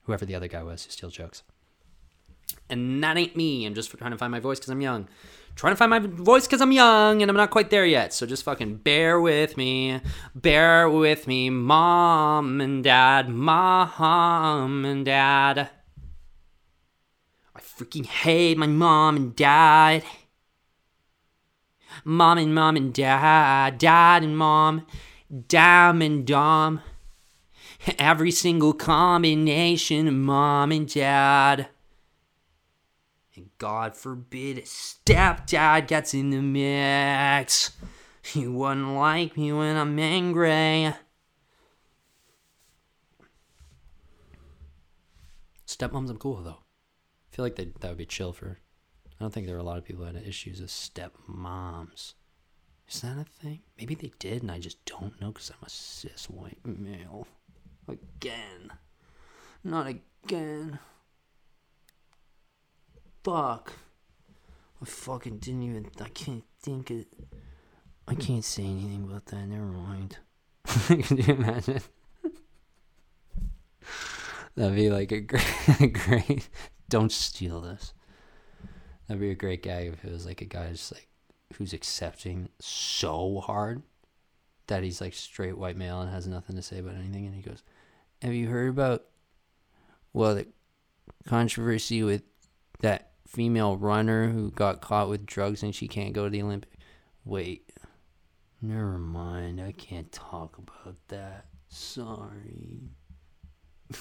[0.04, 1.42] Whoever the other guy was who steals jokes.
[2.68, 3.66] And that ain't me.
[3.66, 5.08] I'm just trying to find my voice because I'm young
[5.54, 8.12] trying to find my voice because I'm young and I'm not quite there yet.
[8.12, 10.00] So just fucking bear with me.
[10.34, 13.28] Bear with me, mom and dad.
[13.28, 15.70] Mom and dad.
[17.54, 20.02] I freaking hate my mom and dad.
[22.04, 23.78] Mom and mom and dad.
[23.78, 24.86] Dad and mom.
[25.48, 26.80] Dam and dom.
[27.98, 31.68] Every single combination of mom and dad.
[33.60, 37.72] God forbid stepdad gets in the mix.
[38.22, 40.94] He wouldn't like me when I'm angry.
[45.66, 46.60] Stepmoms, I'm cool though.
[47.30, 48.58] I feel like that that would be chill for.
[49.06, 52.14] I don't think there are a lot of people that had issues with stepmoms.
[52.88, 53.60] Is that a thing?
[53.78, 57.26] Maybe they did, and I just don't know because I'm a cis white male.
[57.86, 58.72] Again.
[59.62, 60.78] Not again.
[63.22, 63.74] Fuck.
[64.80, 65.90] I fucking didn't even.
[66.00, 67.08] I can't think it.
[68.08, 69.46] I can't say anything about that.
[69.46, 70.18] Never mind.
[70.66, 71.82] Can you imagine?
[74.56, 75.44] That'd be like a great,
[75.80, 76.48] a great.
[76.88, 77.92] Don't steal this.
[79.06, 81.08] That'd be a great gag if it was like a guy just like
[81.54, 83.82] who's accepting so hard
[84.66, 87.42] that he's like straight white male and has nothing to say about anything, and he
[87.42, 87.62] goes,
[88.22, 89.04] "Have you heard about
[90.12, 90.46] well the
[91.26, 92.22] controversy with
[92.80, 96.70] that female runner who got caught with drugs and she can't go to the Olympic.
[97.24, 97.70] Wait,
[98.60, 99.60] never mind.
[99.60, 101.46] I can't talk about that.
[101.68, 102.90] Sorry.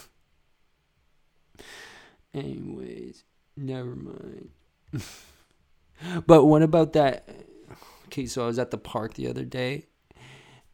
[2.33, 3.23] Anyways,
[3.55, 4.49] never mind.
[6.25, 7.29] but what about that?
[8.07, 9.85] Okay, so I was at the park the other day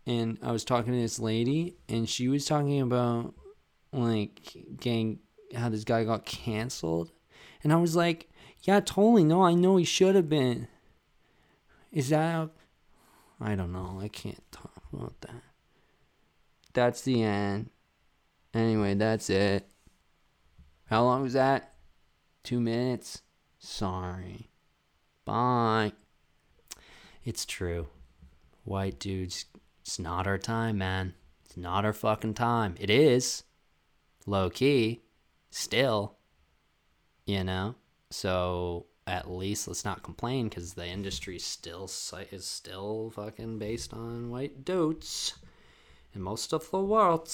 [0.07, 3.33] and I was talking to this lady and she was talking about
[3.91, 5.19] like getting
[5.53, 7.11] how this guy got canceled.
[7.63, 8.29] And I was like,
[8.65, 9.23] yeah, totally.
[9.23, 10.67] No, I know he should have been.
[11.91, 12.49] Is that.
[13.39, 13.99] I don't know.
[14.01, 15.43] I can't talk about that.
[16.73, 17.69] That's the end.
[18.53, 19.67] Anyway, that's it.
[20.85, 21.75] How long was that?
[22.43, 23.21] Two minutes?
[23.59, 24.49] Sorry.
[25.25, 25.93] Bye.
[27.23, 27.87] It's true.
[28.63, 29.45] White dudes,
[29.81, 31.13] it's not our time, man.
[31.45, 32.75] It's not our fucking time.
[32.79, 33.43] It is.
[34.25, 35.03] Low key.
[35.51, 36.17] Still.
[37.25, 37.75] You know?
[38.15, 41.91] So at least let's not complain because the industry still
[42.31, 45.33] is still fucking based on white dudes
[46.13, 47.29] in most of the world.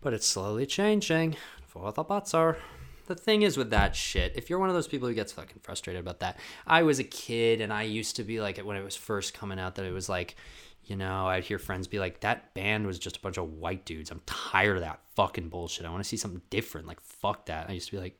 [0.00, 1.36] But it's slowly changing
[1.66, 2.56] for the better.
[3.04, 5.60] The thing is with that shit, if you're one of those people who gets fucking
[5.62, 8.82] frustrated about that, I was a kid and I used to be like when it
[8.84, 10.36] was first coming out that it was like,
[10.84, 13.84] you know, I'd hear friends be like, that band was just a bunch of white
[13.84, 14.10] dudes.
[14.10, 15.84] I'm tired of that fucking bullshit.
[15.84, 16.86] I want to see something different.
[16.86, 17.68] Like, fuck that.
[17.68, 18.18] I used to be like,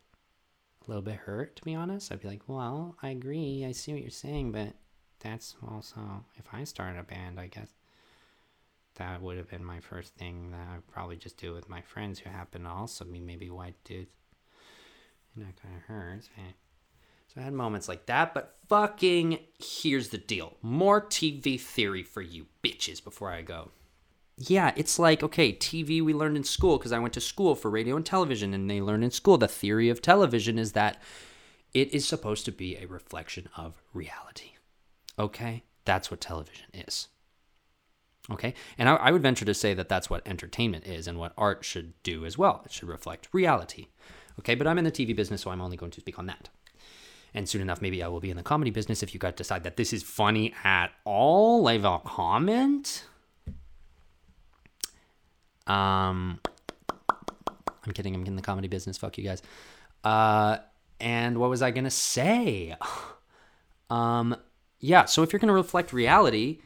[0.87, 2.12] a little bit hurt, to be honest.
[2.12, 3.64] I'd be like, well, I agree.
[3.66, 4.74] I see what you're saying, but
[5.20, 7.68] that's also, if I started a band, I guess
[8.97, 12.18] that would have been my first thing that I'd probably just do with my friends
[12.18, 14.11] who happen to also be maybe white dudes.
[15.34, 16.28] And that kind of hurts.
[17.28, 20.57] So I had moments like that, but fucking here's the deal.
[20.62, 23.70] More TV theory for you bitches before I go
[24.39, 27.70] yeah, it's like, okay, TV we learned in school because I went to school for
[27.70, 31.01] radio and television, and they learned in school the theory of television is that
[31.72, 34.53] it is supposed to be a reflection of reality.
[35.18, 35.64] Okay?
[35.87, 37.09] That's what television is.
[38.30, 38.53] Okay?
[38.76, 41.64] And I, I would venture to say that that's what entertainment is and what art
[41.64, 42.62] should do as well.
[42.66, 43.87] It should reflect reality.
[44.39, 44.55] Okay?
[44.55, 46.51] But I'm in the TV business, so I'm only going to speak on that.
[47.32, 49.03] And soon enough, maybe I will be in the comedy business.
[49.03, 53.05] If you guys decide that this is funny at all, leave a comment
[55.66, 56.40] um,
[57.86, 58.14] I'm kidding.
[58.14, 58.98] I'm in the comedy business.
[58.98, 59.42] Fuck you guys.
[60.04, 60.58] Uh,
[61.00, 62.74] and what was I gonna say?
[63.90, 64.36] um,
[64.80, 65.04] yeah.
[65.04, 66.60] So if you're gonna reflect reality,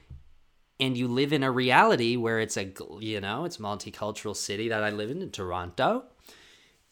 [0.80, 4.82] and you live in a reality where it's a you know it's multicultural city that
[4.82, 6.04] I live in in Toronto,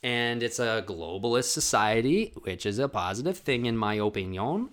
[0.03, 4.71] and it's a globalist society, which is a positive thing in my opinion.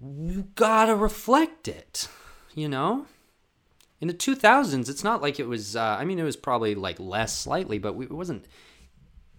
[0.00, 2.08] You gotta reflect it,
[2.54, 3.06] you know?
[4.00, 7.00] In the 2000s, it's not like it was, uh, I mean, it was probably like
[7.00, 8.46] less slightly, but it wasn't,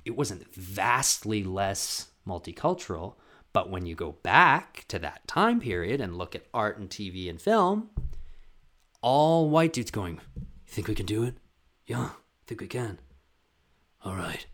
[0.03, 3.15] it wasn't vastly less multicultural.
[3.53, 7.29] But when you go back to that time period and look at art and TV
[7.29, 7.89] and film,
[9.01, 11.35] all white dudes going, You think we can do it?
[11.87, 12.99] Yeah, I think we can.
[14.03, 14.45] All right.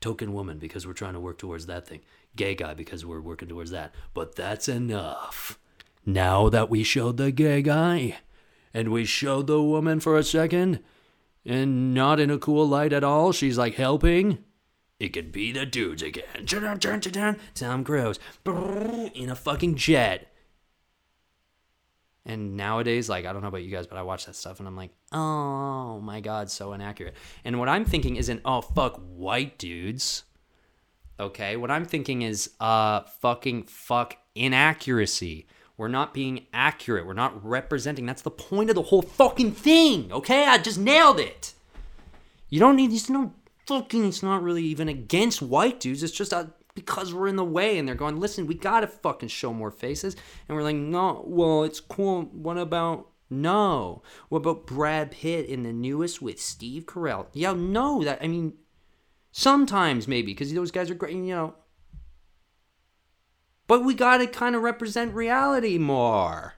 [0.00, 2.00] Token woman because we're trying to work towards that thing.
[2.36, 3.94] Gay guy because we're working towards that.
[4.12, 5.58] But that's enough.
[6.04, 8.18] Now that we showed the gay guy
[8.74, 10.80] and we showed the woman for a second
[11.46, 14.38] and not in a cool light at all, she's like helping.
[14.98, 16.46] It could be the dudes again.
[16.46, 17.36] Turn, turn, turn, turn.
[17.54, 20.30] Tom Cruise in a fucking jet.
[22.26, 24.66] And nowadays, like, I don't know about you guys, but I watch that stuff and
[24.66, 27.14] I'm like, oh my God, so inaccurate.
[27.44, 30.24] And what I'm thinking isn't, oh, fuck white dudes.
[31.20, 31.56] Okay.
[31.56, 35.46] What I'm thinking is, uh, fucking fuck inaccuracy.
[35.76, 37.06] We're not being accurate.
[37.06, 38.06] We're not representing.
[38.06, 40.12] That's the point of the whole fucking thing.
[40.12, 40.46] Okay.
[40.46, 41.54] I just nailed it.
[42.48, 43.32] You don't need, these no
[43.66, 46.02] fucking, it's not really even against white dudes.
[46.02, 49.28] It's just a, because we're in the way and they're going, listen, we gotta fucking
[49.28, 50.16] show more faces.
[50.48, 52.22] And we're like, no, well, it's cool.
[52.32, 54.02] What about no?
[54.28, 57.26] What about Brad Pitt in the newest with Steve Carell?
[57.32, 58.54] Yeah, no, that I mean,
[59.32, 61.54] sometimes maybe because those guys are great, you know.
[63.66, 66.54] But we gotta kind of represent reality more.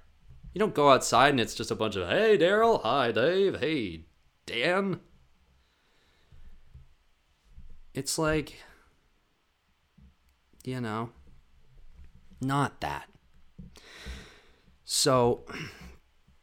[0.53, 4.07] You don't go outside and it's just a bunch of hey Daryl, hi Dave, hey
[4.47, 5.01] Dan.
[7.95, 8.63] It's like
[10.65, 11.11] you know,
[12.41, 13.09] not that.
[14.85, 15.45] So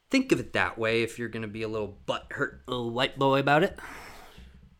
[0.09, 3.17] think of it that way if you're going to be a little butthurt little white
[3.17, 3.77] boy about it.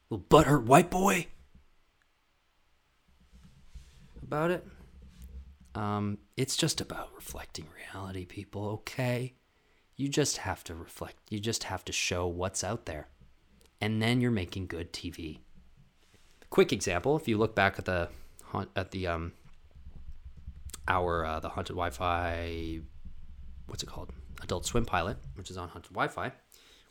[0.10, 1.28] Little butthurt white boy
[4.22, 4.66] about it.
[5.76, 9.34] Um, it's just about reflecting reality, people, okay?
[9.96, 11.18] You just have to reflect.
[11.30, 13.08] You just have to show what's out there.
[13.82, 15.40] And then you're making good TV.
[16.50, 18.10] Quick example, if you look back at the
[18.76, 19.32] at the um
[20.88, 22.82] our uh, the haunted Wi-Fi,
[23.68, 24.12] what's it called?
[24.42, 26.32] Adult Swim pilot, which is on haunted Wi-Fi.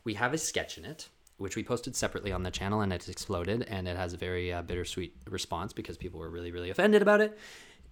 [0.04, 3.08] We have a sketch in it, which we posted separately on the channel, and it's
[3.08, 7.02] exploded, and it has a very uh, bittersweet response because people were really really offended
[7.02, 7.38] about it.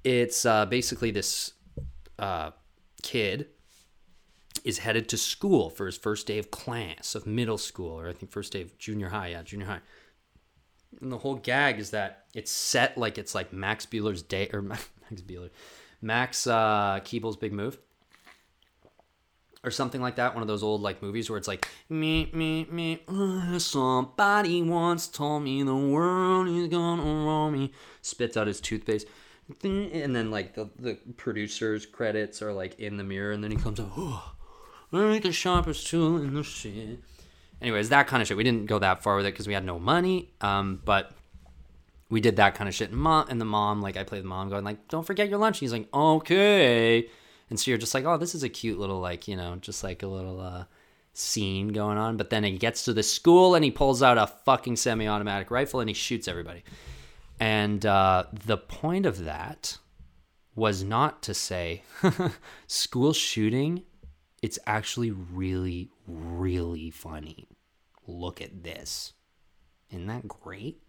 [0.05, 1.53] It's uh, basically this
[2.19, 2.53] uh,
[3.03, 3.49] kid
[4.65, 8.13] is headed to school for his first day of class of middle school, or I
[8.13, 9.29] think first day of junior high.
[9.29, 9.81] Yeah, junior high.
[11.01, 14.63] And the whole gag is that it's set like it's like Max Bueller's day or
[14.63, 15.51] Max Bueller,
[16.01, 17.79] Max uh, Keeble's Big Move
[19.63, 20.35] or something like that.
[20.35, 23.03] One of those old like movies where it's like me me me.
[23.09, 27.73] Uh, somebody once told me the world is gonna roll me.
[28.03, 29.07] Spits out his toothpaste,
[29.63, 33.57] and then like the the producer's credits are like in the mirror, and then he
[33.57, 33.91] comes out.
[33.97, 34.33] Oh,
[34.93, 37.01] I ain't the sharpest tool in the shit.
[37.63, 38.37] Anyways, that kind of shit.
[38.37, 40.33] We didn't go that far with it because we had no money.
[40.41, 41.13] Um, but
[42.09, 42.91] we did that kind of shit.
[42.91, 45.39] And mom and the mom, like I played the mom, going like, "Don't forget your
[45.39, 47.09] lunch." And he's like, "Okay."
[47.49, 49.85] And so you're just like, "Oh, this is a cute little like you know, just
[49.85, 50.65] like a little uh,
[51.13, 54.27] scene going on." But then he gets to the school and he pulls out a
[54.27, 56.65] fucking semi-automatic rifle and he shoots everybody.
[57.41, 59.79] And uh, the point of that
[60.55, 61.83] was not to say
[62.67, 63.83] school shooting.
[64.43, 67.49] It's actually really, really funny.
[68.07, 69.15] Look at this.
[69.91, 70.83] Isn't that great?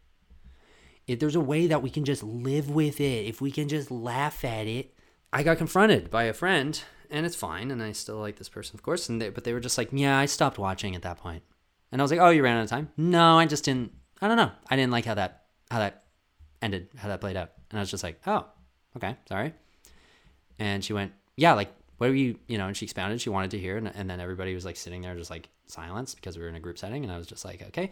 [1.08, 3.92] if there's a way that we can just live with it, if we can just
[3.92, 4.94] laugh at it.
[5.34, 8.76] I got confronted by a friend, and it's fine, and I still like this person,
[8.76, 9.10] of course.
[9.10, 11.44] And they, but they were just like, "Yeah, I stopped watching at that point."
[11.92, 13.92] And I was like, "Oh, you ran out of time?" No, I just didn't.
[14.22, 14.52] I don't know.
[14.70, 16.04] I didn't like how that how that
[16.62, 17.52] ended, how that played out.
[17.70, 18.46] And I was just like, "Oh,
[18.98, 19.54] okay, sorry."
[20.60, 23.22] And she went, "Yeah, like what are you, you know?" And she expounded.
[23.22, 26.16] She wanted to hear, and, and then everybody was like sitting there, just like silence
[26.16, 27.92] because we were in a group setting, and I was just like, "Okay."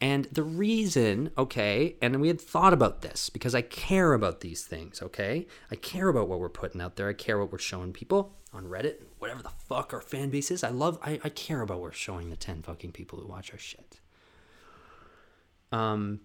[0.00, 4.64] And the reason, okay, and we had thought about this because I care about these
[4.64, 5.46] things, okay?
[5.70, 7.08] I care about what we're putting out there.
[7.08, 10.62] I care what we're showing people on Reddit, whatever the fuck our fan base is.
[10.62, 13.52] I love, I, I care about what we're showing the 10 fucking people who watch
[13.52, 14.00] our shit.
[15.72, 16.20] Um,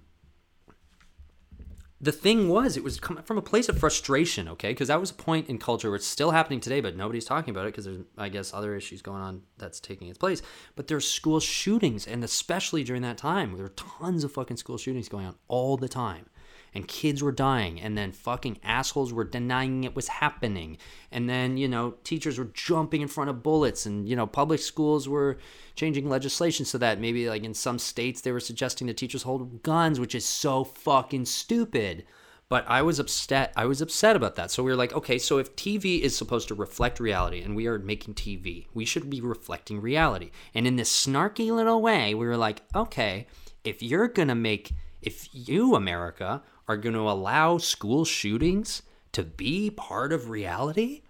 [2.01, 4.69] the thing was, it was coming from a place of frustration, okay?
[4.69, 7.51] Because that was a point in culture where it's still happening today, but nobody's talking
[7.51, 10.41] about it because there's, I guess, other issues going on that's taking its place.
[10.75, 14.79] But there's school shootings, and especially during that time, there were tons of fucking school
[14.79, 16.25] shootings going on all the time.
[16.73, 20.77] And kids were dying and then fucking assholes were denying it was happening
[21.11, 24.59] and then you know teachers were jumping in front of bullets and you know public
[24.59, 25.37] schools were
[25.75, 29.63] changing legislation so that maybe like in some states they were suggesting the teachers hold
[29.63, 32.05] guns which is so fucking stupid
[32.51, 33.53] but I was upset.
[33.55, 34.51] I was upset about that.
[34.51, 37.65] So we were like, okay, so if TV is supposed to reflect reality and we
[37.67, 40.31] are making TV, we should be reflecting reality.
[40.53, 43.27] And in this snarky little way, we were like, okay,
[43.63, 49.23] if you're going to make, if you, America, are going to allow school shootings to
[49.23, 51.01] be part of reality,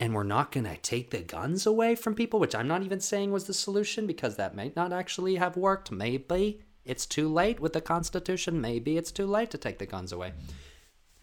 [0.00, 2.98] and we're not going to take the guns away from people, which I'm not even
[2.98, 5.92] saying was the solution because that might not actually have worked.
[5.92, 8.60] Maybe it's too late with the Constitution.
[8.60, 10.32] Maybe it's too late to take the guns away.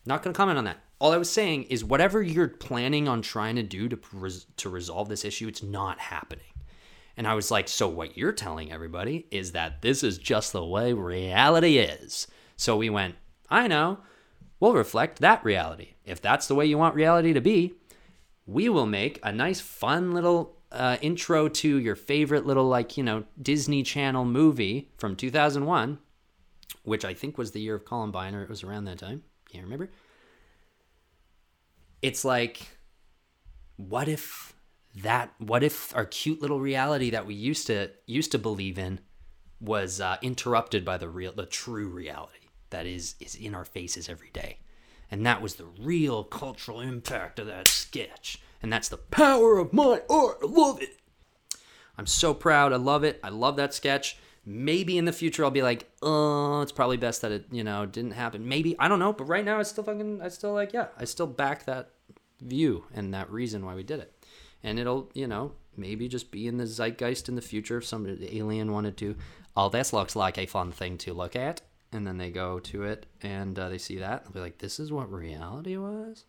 [0.06, 0.78] Not going to comment on that.
[1.00, 4.70] All I was saying is whatever you're planning on trying to do to res- to
[4.70, 6.46] resolve this issue, it's not happening.
[7.18, 10.64] And I was like, so what you're telling everybody is that this is just the
[10.64, 12.28] way reality is.
[12.56, 13.16] So we went,
[13.52, 14.00] I know.
[14.60, 15.96] We'll reflect that reality.
[16.06, 17.74] If that's the way you want reality to be,
[18.46, 23.04] we will make a nice, fun little uh, intro to your favorite little, like, you
[23.04, 26.00] know, Disney Channel movie from 2001,
[26.84, 29.24] which I think was the year of Columbine, or it was around that time.
[29.52, 29.90] Can't remember.
[32.02, 32.68] It's like,
[33.76, 34.54] what if
[34.96, 35.34] that?
[35.40, 39.00] What if our cute little reality that we used to used to believe in
[39.60, 42.41] was uh, interrupted by the real, the true reality
[42.72, 44.58] that is is in our faces every day,
[45.10, 49.72] and that was the real cultural impact of that sketch, and that's the power of
[49.72, 50.38] my art.
[50.42, 50.98] I love it.
[51.98, 52.74] I'm so proud.
[52.74, 53.20] I love it.
[53.24, 54.18] I love that sketch.
[54.44, 57.86] Maybe in the future I'll be like, oh, it's probably best that it, you know,
[57.86, 58.48] didn't happen.
[58.48, 61.06] Maybe I don't know, but right now I still fucking, I still like, yeah, I
[61.06, 61.92] still back that
[62.42, 64.26] view and that reason why we did it.
[64.64, 68.08] And it'll, you know, maybe just be in the zeitgeist in the future if some
[68.08, 69.16] alien wanted to.
[69.56, 71.62] Oh, this looks like a fun thing to look at.
[71.92, 74.24] And then they go to it and uh, they see that.
[74.24, 76.26] They'll be like, this is what reality was?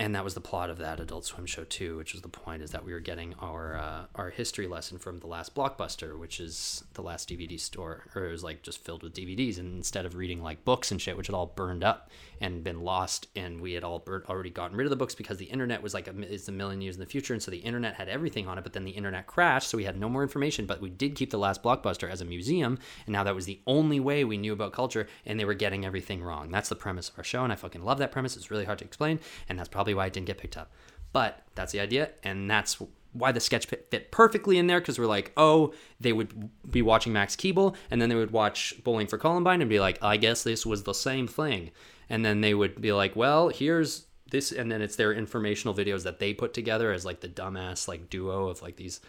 [0.00, 2.62] And that was the plot of that Adult Swim show too, which was the point
[2.62, 6.38] is that we were getting our uh, our history lesson from the last Blockbuster, which
[6.38, 10.06] is the last DVD store, or it was like just filled with DVDs, and instead
[10.06, 13.60] of reading like books and shit, which had all burned up and been lost, and
[13.60, 16.16] we had all already gotten rid of the books because the internet was like a,
[16.20, 18.62] it's a million years in the future, and so the internet had everything on it,
[18.62, 21.30] but then the internet crashed, so we had no more information, but we did keep
[21.30, 24.52] the last Blockbuster as a museum, and now that was the only way we knew
[24.52, 26.52] about culture, and they were getting everything wrong.
[26.52, 28.36] That's the premise of our show, and I fucking love that premise.
[28.36, 29.18] It's really hard to explain,
[29.48, 30.70] and that's probably why it didn't get picked up.
[31.12, 32.78] But that's the idea, and that's
[33.12, 37.12] why the sketch fit perfectly in there because we're like, oh, they would be watching
[37.12, 40.42] Max Keeble, and then they would watch Bowling for Columbine and be like, I guess
[40.42, 41.70] this was the same thing.
[42.10, 46.04] And then they would be like, well, here's this, and then it's their informational videos
[46.04, 49.00] that they put together as like the dumbass like duo of like these,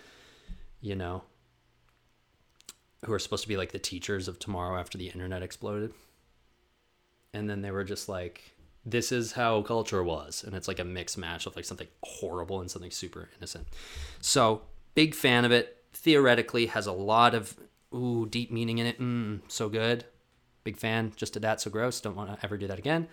[0.82, 1.24] you know,
[3.06, 5.94] who are supposed to be like the teachers of tomorrow after the internet exploded.
[7.34, 8.56] And then they were just like,
[8.86, 10.44] this is how culture was.
[10.44, 13.68] And it's like a mixed match of like something horrible and something super innocent.
[14.22, 14.64] So
[14.96, 15.78] big fan of it.
[15.94, 17.58] Theoretically has a lot of
[17.94, 19.00] ooh deep meaning in it.
[19.00, 20.06] Mm, so good.
[20.64, 21.12] Big fan.
[21.16, 22.00] Just did that so gross.
[22.00, 23.08] Don't want to ever do that again.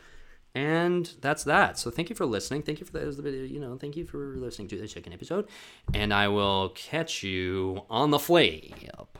[0.54, 1.78] And that's that.
[1.78, 2.62] So thank you for listening.
[2.62, 5.48] Thank you for the you know thank you for listening to the second episode.
[5.92, 9.18] And i will catch you on the flip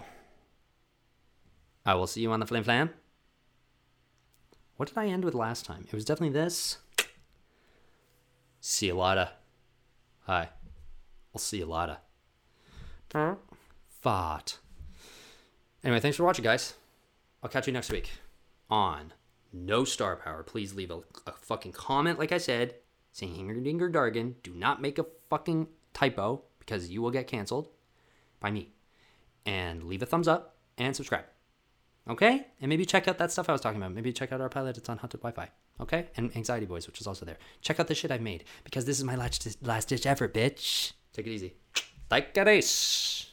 [1.85, 2.91] i will see you on the flame flam
[4.77, 5.85] what did I end with last time?
[5.87, 6.79] It was definitely this.
[8.61, 9.31] See you later.
[10.27, 10.51] Hi.
[11.35, 11.99] I'll see you later.
[14.01, 14.59] Fart.
[15.85, 16.75] Anyway, thanks for watching, guys.
[17.43, 18.11] I'll catch you next week
[18.69, 19.13] on
[19.53, 20.43] No Star Power.
[20.43, 22.75] Please leave a, a fucking comment, like I said,
[23.13, 24.35] saying Hinger Dinger Dargan.
[24.43, 27.69] Do not make a fucking typo because you will get canceled
[28.41, 28.73] by me.
[29.45, 31.25] And leave a thumbs up and subscribe.
[32.09, 32.47] Okay?
[32.61, 33.93] And maybe check out that stuff I was talking about.
[33.93, 34.79] Maybe check out our pilot.
[34.79, 35.51] It's on Haunted Wi Fi.
[35.81, 36.07] Okay?
[36.17, 37.39] And Anxiety Boys, which is also there.
[37.61, 40.93] Check out the shit I've made because this is my last, last ditch effort, bitch.
[41.13, 41.55] Take it easy.
[42.11, 43.26] Like a race.